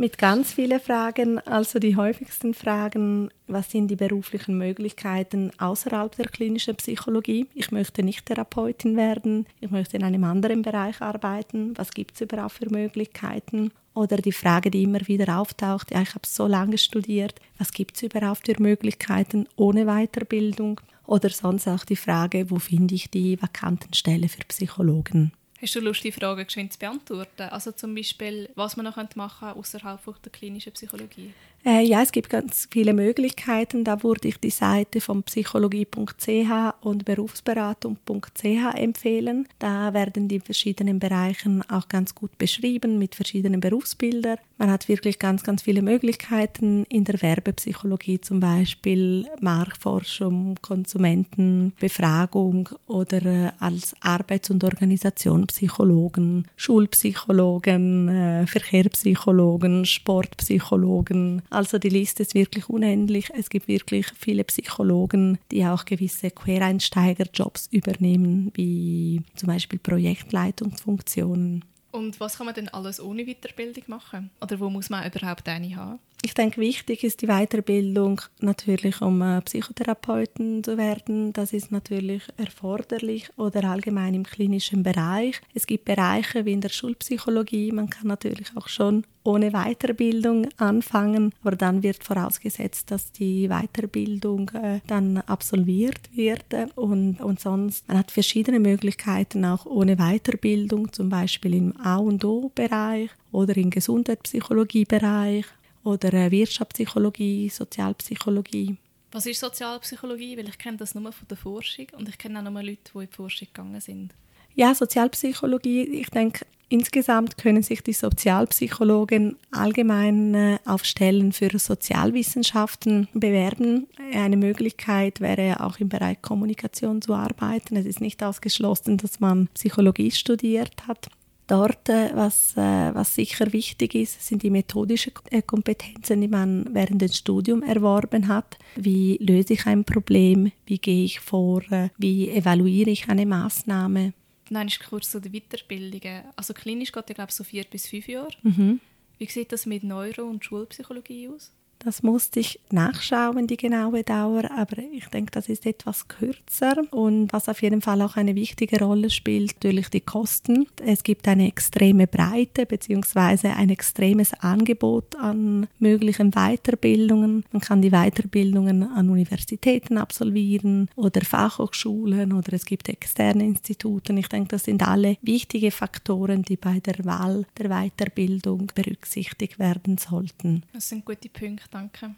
Mit 0.00 0.16
ganz 0.16 0.54
vielen 0.54 0.80
Fragen. 0.80 1.38
Also 1.40 1.78
die 1.78 1.94
häufigsten 1.94 2.54
Fragen, 2.54 3.28
was 3.46 3.70
sind 3.70 3.88
die 3.88 3.96
beruflichen 3.96 4.56
Möglichkeiten 4.56 5.52
außerhalb 5.58 6.16
der 6.16 6.26
klinischen 6.28 6.74
Psychologie? 6.76 7.46
Ich 7.54 7.70
möchte 7.70 8.02
nicht 8.02 8.24
Therapeutin 8.24 8.96
werden, 8.96 9.46
ich 9.60 9.70
möchte 9.70 9.98
in 9.98 10.02
einem 10.02 10.24
anderen 10.24 10.62
Bereich 10.62 11.02
arbeiten. 11.02 11.76
Was 11.76 11.90
gibt 11.90 12.14
es 12.14 12.22
überhaupt 12.22 12.54
für 12.54 12.70
Möglichkeiten? 12.70 13.72
Oder 13.92 14.16
die 14.16 14.32
Frage, 14.32 14.70
die 14.70 14.84
immer 14.84 15.06
wieder 15.06 15.38
auftaucht, 15.38 15.90
ja, 15.90 16.00
ich 16.00 16.14
habe 16.14 16.26
so 16.26 16.46
lange 16.46 16.78
studiert, 16.78 17.38
was 17.58 17.72
gibt 17.72 17.96
es 17.96 18.02
überhaupt 18.02 18.46
für 18.46 18.60
Möglichkeiten 18.60 19.46
ohne 19.56 19.84
Weiterbildung? 19.84 20.80
Oder 21.06 21.28
sonst 21.28 21.68
auch 21.68 21.84
die 21.84 21.96
Frage, 21.96 22.50
wo 22.50 22.58
finde 22.58 22.94
ich 22.94 23.10
die 23.10 23.40
vakanten 23.42 23.92
Stellen 23.92 24.30
für 24.30 24.44
Psychologen? 24.48 25.32
Hast 25.62 25.74
du 25.74 25.80
Lust, 25.80 26.02
die 26.04 26.12
Frage 26.12 26.46
geschwind 26.46 26.72
zu 26.72 26.78
beantworten? 26.78 27.42
Also 27.42 27.72
zum 27.72 27.94
Beispiel, 27.94 28.48
was 28.54 28.78
man 28.78 28.86
noch 28.86 28.96
machen 28.96 29.08
könnte 29.48 29.58
außerhalb 29.58 30.00
der 30.22 30.32
klinischen 30.32 30.72
Psychologie? 30.72 31.34
Äh, 31.64 31.84
ja, 31.84 32.00
es 32.00 32.12
gibt 32.12 32.30
ganz 32.30 32.68
viele 32.70 32.94
Möglichkeiten. 32.94 33.84
Da 33.84 34.02
würde 34.02 34.28
ich 34.28 34.38
die 34.38 34.50
Seite 34.50 35.00
von 35.00 35.22
psychologie.ch 35.22 36.74
und 36.80 37.04
berufsberatung.ch 37.04 38.74
empfehlen. 38.74 39.46
Da 39.58 39.92
werden 39.92 40.28
die 40.28 40.40
verschiedenen 40.40 40.98
Bereiche 40.98 41.60
auch 41.68 41.88
ganz 41.88 42.14
gut 42.14 42.38
beschrieben 42.38 42.98
mit 42.98 43.14
verschiedenen 43.14 43.60
Berufsbildern. 43.60 44.38
Man 44.56 44.70
hat 44.70 44.88
wirklich 44.88 45.18
ganz, 45.18 45.42
ganz 45.42 45.62
viele 45.62 45.82
Möglichkeiten 45.82 46.84
in 46.88 47.04
der 47.04 47.20
Werbepsychologie 47.20 48.20
zum 48.20 48.40
Beispiel, 48.40 49.26
Marktforschung, 49.40 50.56
Konsumentenbefragung 50.62 52.70
oder 52.86 53.24
äh, 53.24 53.50
als 53.58 53.94
Arbeits- 54.00 54.50
und 54.50 54.64
Organisationspsychologen, 54.64 56.46
Schulpsychologen, 56.56 58.08
äh, 58.08 58.46
Verkehrspsychologen, 58.46 59.84
Sportpsychologen, 59.84 61.42
also 61.50 61.78
die 61.78 61.88
Liste 61.88 62.22
ist 62.22 62.34
wirklich 62.34 62.68
unendlich. 62.68 63.30
Es 63.36 63.50
gibt 63.50 63.68
wirklich 63.68 64.06
viele 64.18 64.44
Psychologen, 64.44 65.38
die 65.50 65.66
auch 65.66 65.84
gewisse 65.84 66.30
Quereinsteigerjobs 66.30 67.68
übernehmen, 67.72 68.52
wie 68.54 69.22
zum 69.34 69.48
Beispiel 69.48 69.78
Projektleitungsfunktionen. 69.78 71.64
Und 71.92 72.20
was 72.20 72.36
kann 72.36 72.46
man 72.46 72.54
denn 72.54 72.68
alles 72.68 73.00
ohne 73.00 73.24
Weiterbildung 73.24 73.82
machen? 73.88 74.30
Oder 74.40 74.60
wo 74.60 74.70
muss 74.70 74.90
man 74.90 75.04
überhaupt 75.10 75.48
eine 75.48 75.74
haben? 75.74 75.98
Ich 76.22 76.34
denke, 76.34 76.60
wichtig 76.60 77.02
ist 77.02 77.22
die 77.22 77.26
Weiterbildung 77.26 78.20
natürlich, 78.40 79.00
um 79.00 79.22
äh, 79.22 79.40
Psychotherapeuten 79.40 80.62
zu 80.62 80.76
werden. 80.76 81.32
Das 81.32 81.54
ist 81.54 81.72
natürlich 81.72 82.24
erforderlich 82.36 83.30
oder 83.38 83.64
allgemein 83.64 84.12
im 84.14 84.24
klinischen 84.24 84.82
Bereich. 84.82 85.40
Es 85.54 85.66
gibt 85.66 85.86
Bereiche 85.86 86.44
wie 86.44 86.52
in 86.52 86.60
der 86.60 86.68
Schulpsychologie. 86.68 87.72
Man 87.72 87.88
kann 87.88 88.06
natürlich 88.06 88.48
auch 88.54 88.68
schon 88.68 89.04
ohne 89.22 89.50
Weiterbildung 89.50 90.48
anfangen, 90.56 91.32
aber 91.42 91.56
dann 91.56 91.82
wird 91.82 92.02
vorausgesetzt, 92.02 92.90
dass 92.90 93.12
die 93.12 93.48
Weiterbildung 93.48 94.50
äh, 94.50 94.80
dann 94.86 95.18
absolviert 95.18 96.00
wird 96.12 96.44
und, 96.76 97.20
und 97.20 97.40
sonst 97.40 97.86
man 97.88 97.98
hat 97.98 98.10
verschiedene 98.10 98.60
Möglichkeiten 98.60 99.44
auch 99.44 99.66
ohne 99.66 99.96
Weiterbildung, 99.96 100.92
zum 100.92 101.08
Beispiel 101.10 101.54
im 101.54 101.76
A 101.80 101.96
und 101.96 102.24
O-Bereich 102.24 103.10
oder 103.32 103.56
im 103.56 103.70
Gesundheitspsychologie-Bereich 103.70 105.44
oder 105.84 106.12
äh, 106.12 106.30
Wirtschaftspsychologie, 106.30 107.48
Sozialpsychologie. 107.48 108.76
Was 109.12 109.26
ist 109.26 109.40
Sozialpsychologie? 109.40 110.36
Weil 110.36 110.48
ich 110.48 110.58
kenne 110.58 110.76
das 110.76 110.94
nur 110.94 111.12
von 111.12 111.28
der 111.28 111.36
Forschung 111.36 111.86
und 111.96 112.08
ich 112.08 112.16
kenne 112.16 112.38
auch 112.38 112.50
nur 112.50 112.62
Leute, 112.62 112.78
die 112.94 112.98
in 112.98 113.06
die 113.06 113.14
Forschung 113.14 113.48
gegangen 113.52 113.80
sind. 113.80 114.14
Ja, 114.60 114.74
Sozialpsychologie, 114.74 115.84
ich 115.84 116.10
denke, 116.10 116.44
insgesamt 116.68 117.38
können 117.38 117.62
sich 117.62 117.82
die 117.82 117.94
Sozialpsychologen 117.94 119.36
allgemein 119.50 120.34
äh, 120.34 120.58
auf 120.66 120.84
Stellen 120.84 121.32
für 121.32 121.58
Sozialwissenschaften 121.58 123.08
bewerben. 123.14 123.86
Eine 124.12 124.36
Möglichkeit 124.36 125.22
wäre 125.22 125.64
auch 125.64 125.78
im 125.78 125.88
Bereich 125.88 126.20
Kommunikation 126.20 127.00
zu 127.00 127.14
arbeiten. 127.14 127.74
Es 127.76 127.86
ist 127.86 128.02
nicht 128.02 128.22
ausgeschlossen, 128.22 128.98
dass 128.98 129.18
man 129.18 129.48
Psychologie 129.54 130.10
studiert 130.10 130.86
hat. 130.86 131.08
Dort, 131.46 131.88
äh, 131.88 132.10
was, 132.12 132.54
äh, 132.58 132.94
was 132.94 133.14
sicher 133.14 133.54
wichtig 133.54 133.94
ist, 133.94 134.26
sind 134.26 134.42
die 134.42 134.50
methodischen 134.50 135.14
Kompetenzen, 135.46 136.20
die 136.20 136.28
man 136.28 136.68
während 136.74 137.00
des 137.00 137.16
Studiums 137.16 137.66
erworben 137.66 138.28
hat. 138.28 138.58
Wie 138.76 139.16
löse 139.22 139.54
ich 139.54 139.64
ein 139.64 139.84
Problem? 139.84 140.52
Wie 140.66 140.76
gehe 140.76 141.04
ich 141.04 141.18
vor? 141.18 141.62
Wie 141.96 142.28
evaluiere 142.28 142.90
ich 142.90 143.08
eine 143.08 143.24
Maßnahme? 143.24 144.12
Nein, 144.50 144.66
ist 144.66 144.80
kurz 144.80 145.10
zu 145.10 145.20
den 145.20 145.32
Weiterbildungen. 145.32 146.24
Also 146.36 146.52
klinisch 146.52 146.92
geht 146.92 147.08
ja, 147.08 147.14
glaube 147.14 147.30
ich, 147.30 147.36
so 147.36 147.44
vier 147.44 147.64
bis 147.64 147.86
fünf 147.86 148.08
Jahre. 148.08 148.34
Mhm. 148.42 148.80
Wie 149.18 149.26
sieht 149.26 149.52
das 149.52 149.64
mit 149.64 149.84
Neuro- 149.84 150.28
und 150.28 150.44
Schulpsychologie 150.44 151.28
aus? 151.28 151.52
Das 151.82 152.02
musste 152.02 152.40
ich 152.40 152.60
nachschauen, 152.70 153.46
die 153.46 153.56
genaue 153.56 154.04
Dauer, 154.04 154.50
aber 154.50 154.76
ich 154.92 155.06
denke, 155.06 155.30
das 155.30 155.48
ist 155.48 155.64
etwas 155.64 156.08
kürzer. 156.08 156.74
Und 156.90 157.32
was 157.32 157.48
auf 157.48 157.62
jeden 157.62 157.80
Fall 157.80 158.02
auch 158.02 158.16
eine 158.16 158.34
wichtige 158.34 158.84
Rolle 158.84 159.08
spielt, 159.08 159.54
natürlich 159.54 159.88
die 159.88 160.02
Kosten. 160.02 160.66
Es 160.84 161.02
gibt 161.02 161.26
eine 161.26 161.46
extreme 161.46 162.06
Breite 162.06 162.66
bzw. 162.66 163.48
ein 163.48 163.70
extremes 163.70 164.34
Angebot 164.34 165.16
an 165.16 165.68
möglichen 165.78 166.32
Weiterbildungen. 166.32 167.44
Man 167.50 167.62
kann 167.62 167.80
die 167.80 167.90
Weiterbildungen 167.90 168.82
an 168.82 169.08
Universitäten 169.08 169.96
absolvieren 169.96 170.90
oder 170.96 171.22
Fachhochschulen 171.22 172.34
oder 172.34 172.52
es 172.52 172.66
gibt 172.66 172.90
externe 172.90 173.44
Institute. 173.44 174.12
Ich 174.12 174.28
denke, 174.28 174.48
das 174.48 174.64
sind 174.64 174.86
alle 174.86 175.16
wichtige 175.22 175.70
Faktoren, 175.70 176.42
die 176.42 176.58
bei 176.58 176.78
der 176.80 177.02
Wahl 177.06 177.46
der 177.56 177.70
Weiterbildung 177.70 178.70
berücksichtigt 178.74 179.58
werden 179.58 179.96
sollten. 179.96 180.64
Das 180.74 180.90
sind 180.90 181.06
gute 181.06 181.30
Punkte 181.30 181.69
danke. 181.70 182.14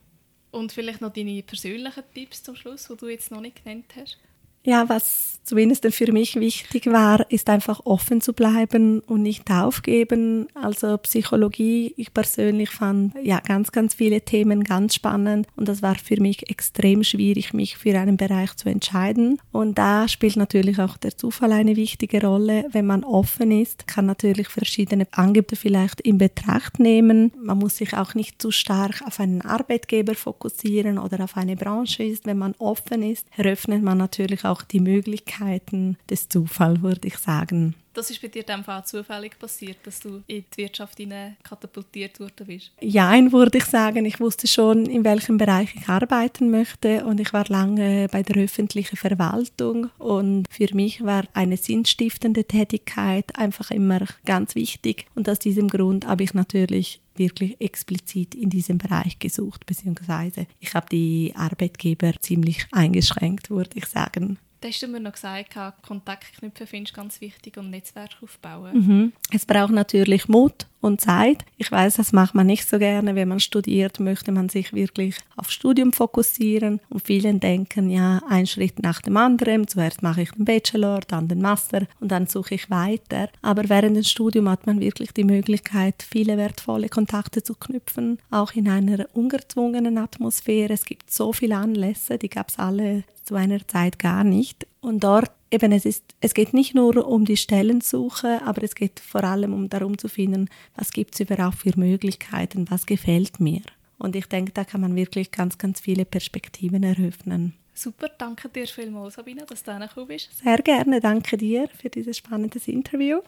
Und 0.50 0.72
vielleicht 0.72 1.00
noch 1.00 1.12
deine 1.12 1.42
persönlichen 1.42 2.04
Tipps 2.14 2.42
zum 2.42 2.56
Schluss, 2.56 2.88
die 2.88 2.96
du 2.96 3.08
jetzt 3.08 3.30
noch 3.30 3.40
nicht 3.40 3.64
genannt 3.64 3.92
hast. 3.96 4.18
Ja, 4.64 4.88
was 4.88 5.32
zumindest 5.44 5.86
für 5.92 6.12
mich 6.12 6.36
wichtig 6.36 6.86
war, 6.86 7.30
ist 7.30 7.50
einfach 7.50 7.80
offen 7.84 8.20
zu 8.20 8.32
bleiben 8.32 9.00
und 9.00 9.22
nicht 9.22 9.50
aufgeben. 9.50 10.46
Also 10.54 10.96
Psychologie, 10.98 11.94
ich 11.96 12.14
persönlich 12.14 12.70
fand 12.70 13.14
ja 13.22 13.40
ganz, 13.40 13.72
ganz 13.72 13.94
viele 13.94 14.20
Themen 14.20 14.64
ganz 14.64 14.94
spannend 14.94 15.46
und 15.56 15.68
das 15.68 15.82
war 15.82 15.96
für 15.96 16.20
mich 16.20 16.48
extrem 16.50 17.02
schwierig, 17.02 17.52
mich 17.52 17.76
für 17.76 17.98
einen 17.98 18.16
Bereich 18.16 18.54
zu 18.56 18.68
entscheiden. 18.68 19.40
Und 19.50 19.78
da 19.78 20.08
spielt 20.08 20.36
natürlich 20.36 20.78
auch 20.78 20.96
der 20.96 21.16
Zufall 21.16 21.52
eine 21.52 21.76
wichtige 21.76 22.24
Rolle. 22.24 22.66
Wenn 22.70 22.86
man 22.86 23.04
offen 23.04 23.50
ist, 23.50 23.86
kann 23.86 24.06
natürlich 24.06 24.48
verschiedene 24.48 25.06
Angebote 25.10 25.56
vielleicht 25.56 26.00
in 26.00 26.18
Betracht 26.18 26.78
nehmen. 26.78 27.32
Man 27.36 27.58
muss 27.58 27.78
sich 27.78 27.94
auch 27.94 28.14
nicht 28.14 28.40
zu 28.40 28.50
stark 28.50 29.02
auf 29.06 29.18
einen 29.18 29.42
Arbeitgeber 29.42 30.14
fokussieren 30.14 30.98
oder 30.98 31.24
auf 31.24 31.36
eine 31.36 31.56
Branche 31.56 32.04
ist. 32.04 32.26
Wenn 32.26 32.38
man 32.38 32.54
offen 32.58 33.02
ist, 33.02 33.26
eröffnet 33.36 33.82
man 33.82 33.98
natürlich 33.98 34.44
auch 34.44 34.51
auch 34.52 34.62
die 34.62 34.80
Möglichkeiten 34.80 35.96
des 36.08 36.28
Zufalls, 36.28 36.82
würde 36.82 37.08
ich 37.08 37.16
sagen. 37.16 37.74
Das 37.94 38.10
ist 38.10 38.22
bei 38.22 38.28
dir 38.28 38.42
dann 38.42 38.66
auch 38.66 38.84
zufällig 38.84 39.38
passiert, 39.38 39.78
dass 39.84 40.00
du 40.00 40.22
in 40.26 40.44
die 40.56 40.62
Wirtschaft 40.62 40.98
katapultiert 41.42 42.20
worden 42.20 42.46
bist? 42.46 42.72
Ja, 42.80 43.12
würde 43.32 43.58
ich 43.58 43.64
sagen. 43.64 44.04
Ich 44.06 44.18
wusste 44.20 44.46
schon, 44.46 44.86
in 44.86 45.04
welchem 45.04 45.36
Bereich 45.36 45.74
ich 45.74 45.88
arbeiten 45.88 46.50
möchte 46.50 47.04
und 47.04 47.20
ich 47.20 47.32
war 47.32 47.44
lange 47.48 48.08
bei 48.10 48.22
der 48.22 48.42
öffentlichen 48.42 48.96
Verwaltung 48.96 49.90
und 49.98 50.46
für 50.50 50.74
mich 50.74 51.04
war 51.04 51.24
eine 51.34 51.56
sinnstiftende 51.56 52.44
Tätigkeit 52.44 53.36
einfach 53.36 53.70
immer 53.70 54.06
ganz 54.24 54.54
wichtig 54.54 55.06
und 55.14 55.28
aus 55.28 55.38
diesem 55.38 55.68
Grund 55.68 56.06
habe 56.06 56.24
ich 56.24 56.34
natürlich 56.34 57.00
wirklich 57.16 57.60
explizit 57.60 58.34
in 58.34 58.48
diesem 58.48 58.78
Bereich 58.78 59.18
gesucht, 59.18 59.66
beziehungsweise 59.66 60.46
ich 60.60 60.74
habe 60.74 60.86
die 60.90 61.32
Arbeitgeber 61.36 62.12
ziemlich 62.20 62.66
eingeschränkt, 62.72 63.50
würde 63.50 63.76
ich 63.76 63.86
sagen. 63.86 64.38
Da 64.62 64.68
hast 64.68 64.80
du 64.80 64.86
mir 64.86 65.00
noch 65.00 65.12
gesagt, 65.12 65.56
Kontakt 65.82 66.38
knüpfen 66.38 66.68
findest 66.68 66.96
du 66.96 67.00
ganz 67.00 67.20
wichtig 67.20 67.56
und 67.56 67.70
Netzwerk 67.70 68.10
aufbauen. 68.22 68.72
Mhm. 68.74 69.12
Es 69.32 69.44
braucht 69.44 69.72
natürlich 69.72 70.28
Mut 70.28 70.66
und 70.82 71.00
Zeit. 71.00 71.44
Ich 71.56 71.70
weiß, 71.70 71.94
das 71.94 72.12
macht 72.12 72.34
man 72.34 72.46
nicht 72.46 72.68
so 72.68 72.78
gerne. 72.78 73.14
Wenn 73.14 73.28
man 73.28 73.40
studiert, 73.40 74.00
möchte 74.00 74.32
man 74.32 74.48
sich 74.48 74.72
wirklich 74.72 75.16
auf 75.36 75.50
Studium 75.50 75.92
fokussieren. 75.92 76.80
Und 76.90 77.04
vielen 77.04 77.40
denken, 77.40 77.88
ja, 77.88 78.20
ein 78.28 78.46
Schritt 78.46 78.82
nach 78.82 79.00
dem 79.00 79.16
anderen. 79.16 79.68
Zuerst 79.68 80.02
mache 80.02 80.22
ich 80.22 80.32
den 80.32 80.44
Bachelor, 80.44 81.00
dann 81.06 81.28
den 81.28 81.40
Master 81.40 81.86
und 82.00 82.10
dann 82.10 82.26
suche 82.26 82.56
ich 82.56 82.70
weiter. 82.70 83.28
Aber 83.40 83.68
während 83.68 83.96
dem 83.96 84.02
Studium 84.02 84.48
hat 84.48 84.66
man 84.66 84.80
wirklich 84.80 85.12
die 85.12 85.24
Möglichkeit, 85.24 86.04
viele 86.08 86.36
wertvolle 86.36 86.88
Kontakte 86.88 87.42
zu 87.42 87.54
knüpfen, 87.54 88.18
auch 88.30 88.52
in 88.52 88.68
einer 88.68 89.06
ungezwungenen 89.14 89.98
Atmosphäre. 89.98 90.72
Es 90.72 90.84
gibt 90.84 91.10
so 91.10 91.32
viele 91.32 91.56
Anlässe, 91.56 92.18
die 92.18 92.28
gab 92.28 92.48
es 92.48 92.58
alle 92.58 93.04
zu 93.24 93.36
einer 93.36 93.66
Zeit 93.68 93.98
gar 93.98 94.24
nicht. 94.24 94.66
Und 94.80 95.04
dort 95.04 95.30
eben, 95.52 95.72
es, 95.72 95.84
ist, 95.84 96.04
es 96.20 96.34
geht 96.34 96.54
nicht 96.54 96.74
nur 96.74 97.06
um 97.06 97.24
die 97.24 97.36
Stellensuche, 97.36 98.42
aber 98.44 98.62
es 98.62 98.74
geht 98.74 99.00
vor 99.00 99.24
allem 99.24 99.52
um 99.52 99.68
darum 99.68 99.98
zu 99.98 100.08
finden, 100.08 100.48
was 100.74 100.92
gibt 100.92 101.14
es 101.14 101.20
überhaupt 101.20 101.58
für 101.58 101.72
Möglichkeiten, 101.76 102.70
was 102.70 102.86
gefällt 102.86 103.40
mir. 103.40 103.62
Und 103.98 104.16
ich 104.16 104.26
denke, 104.26 104.52
da 104.52 104.64
kann 104.64 104.80
man 104.80 104.96
wirklich 104.96 105.30
ganz, 105.30 105.58
ganz 105.58 105.80
viele 105.80 106.04
Perspektiven 106.04 106.82
eröffnen. 106.82 107.54
Super, 107.74 108.10
danke 108.18 108.48
dir 108.48 108.66
vielmals, 108.66 109.14
Sabine, 109.14 109.44
dass 109.46 109.62
du 109.62 109.78
gekommen 109.78 110.08
bist. 110.08 110.30
Sehr 110.42 110.58
gerne, 110.58 111.00
danke 111.00 111.36
dir 111.36 111.68
für 111.68 111.88
dieses 111.88 112.16
spannende 112.16 112.58
Interview. 112.66 113.20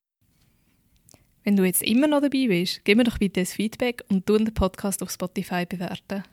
Wenn 1.45 1.57
du 1.57 1.65
jetzt 1.65 1.83
immer 1.83 2.07
noch 2.07 2.21
dabei 2.21 2.47
bist, 2.49 2.85
gib 2.85 2.97
mir 2.97 3.05
doch 3.05 3.19
bitte 3.19 3.41
ein 3.41 3.47
Feedback 3.47 4.03
und 4.09 4.29
du 4.29 4.37
den 4.39 4.53
Podcast 4.53 5.03
auf 5.03 5.11
Spotify 5.11 5.67
bewerten. 5.67 6.25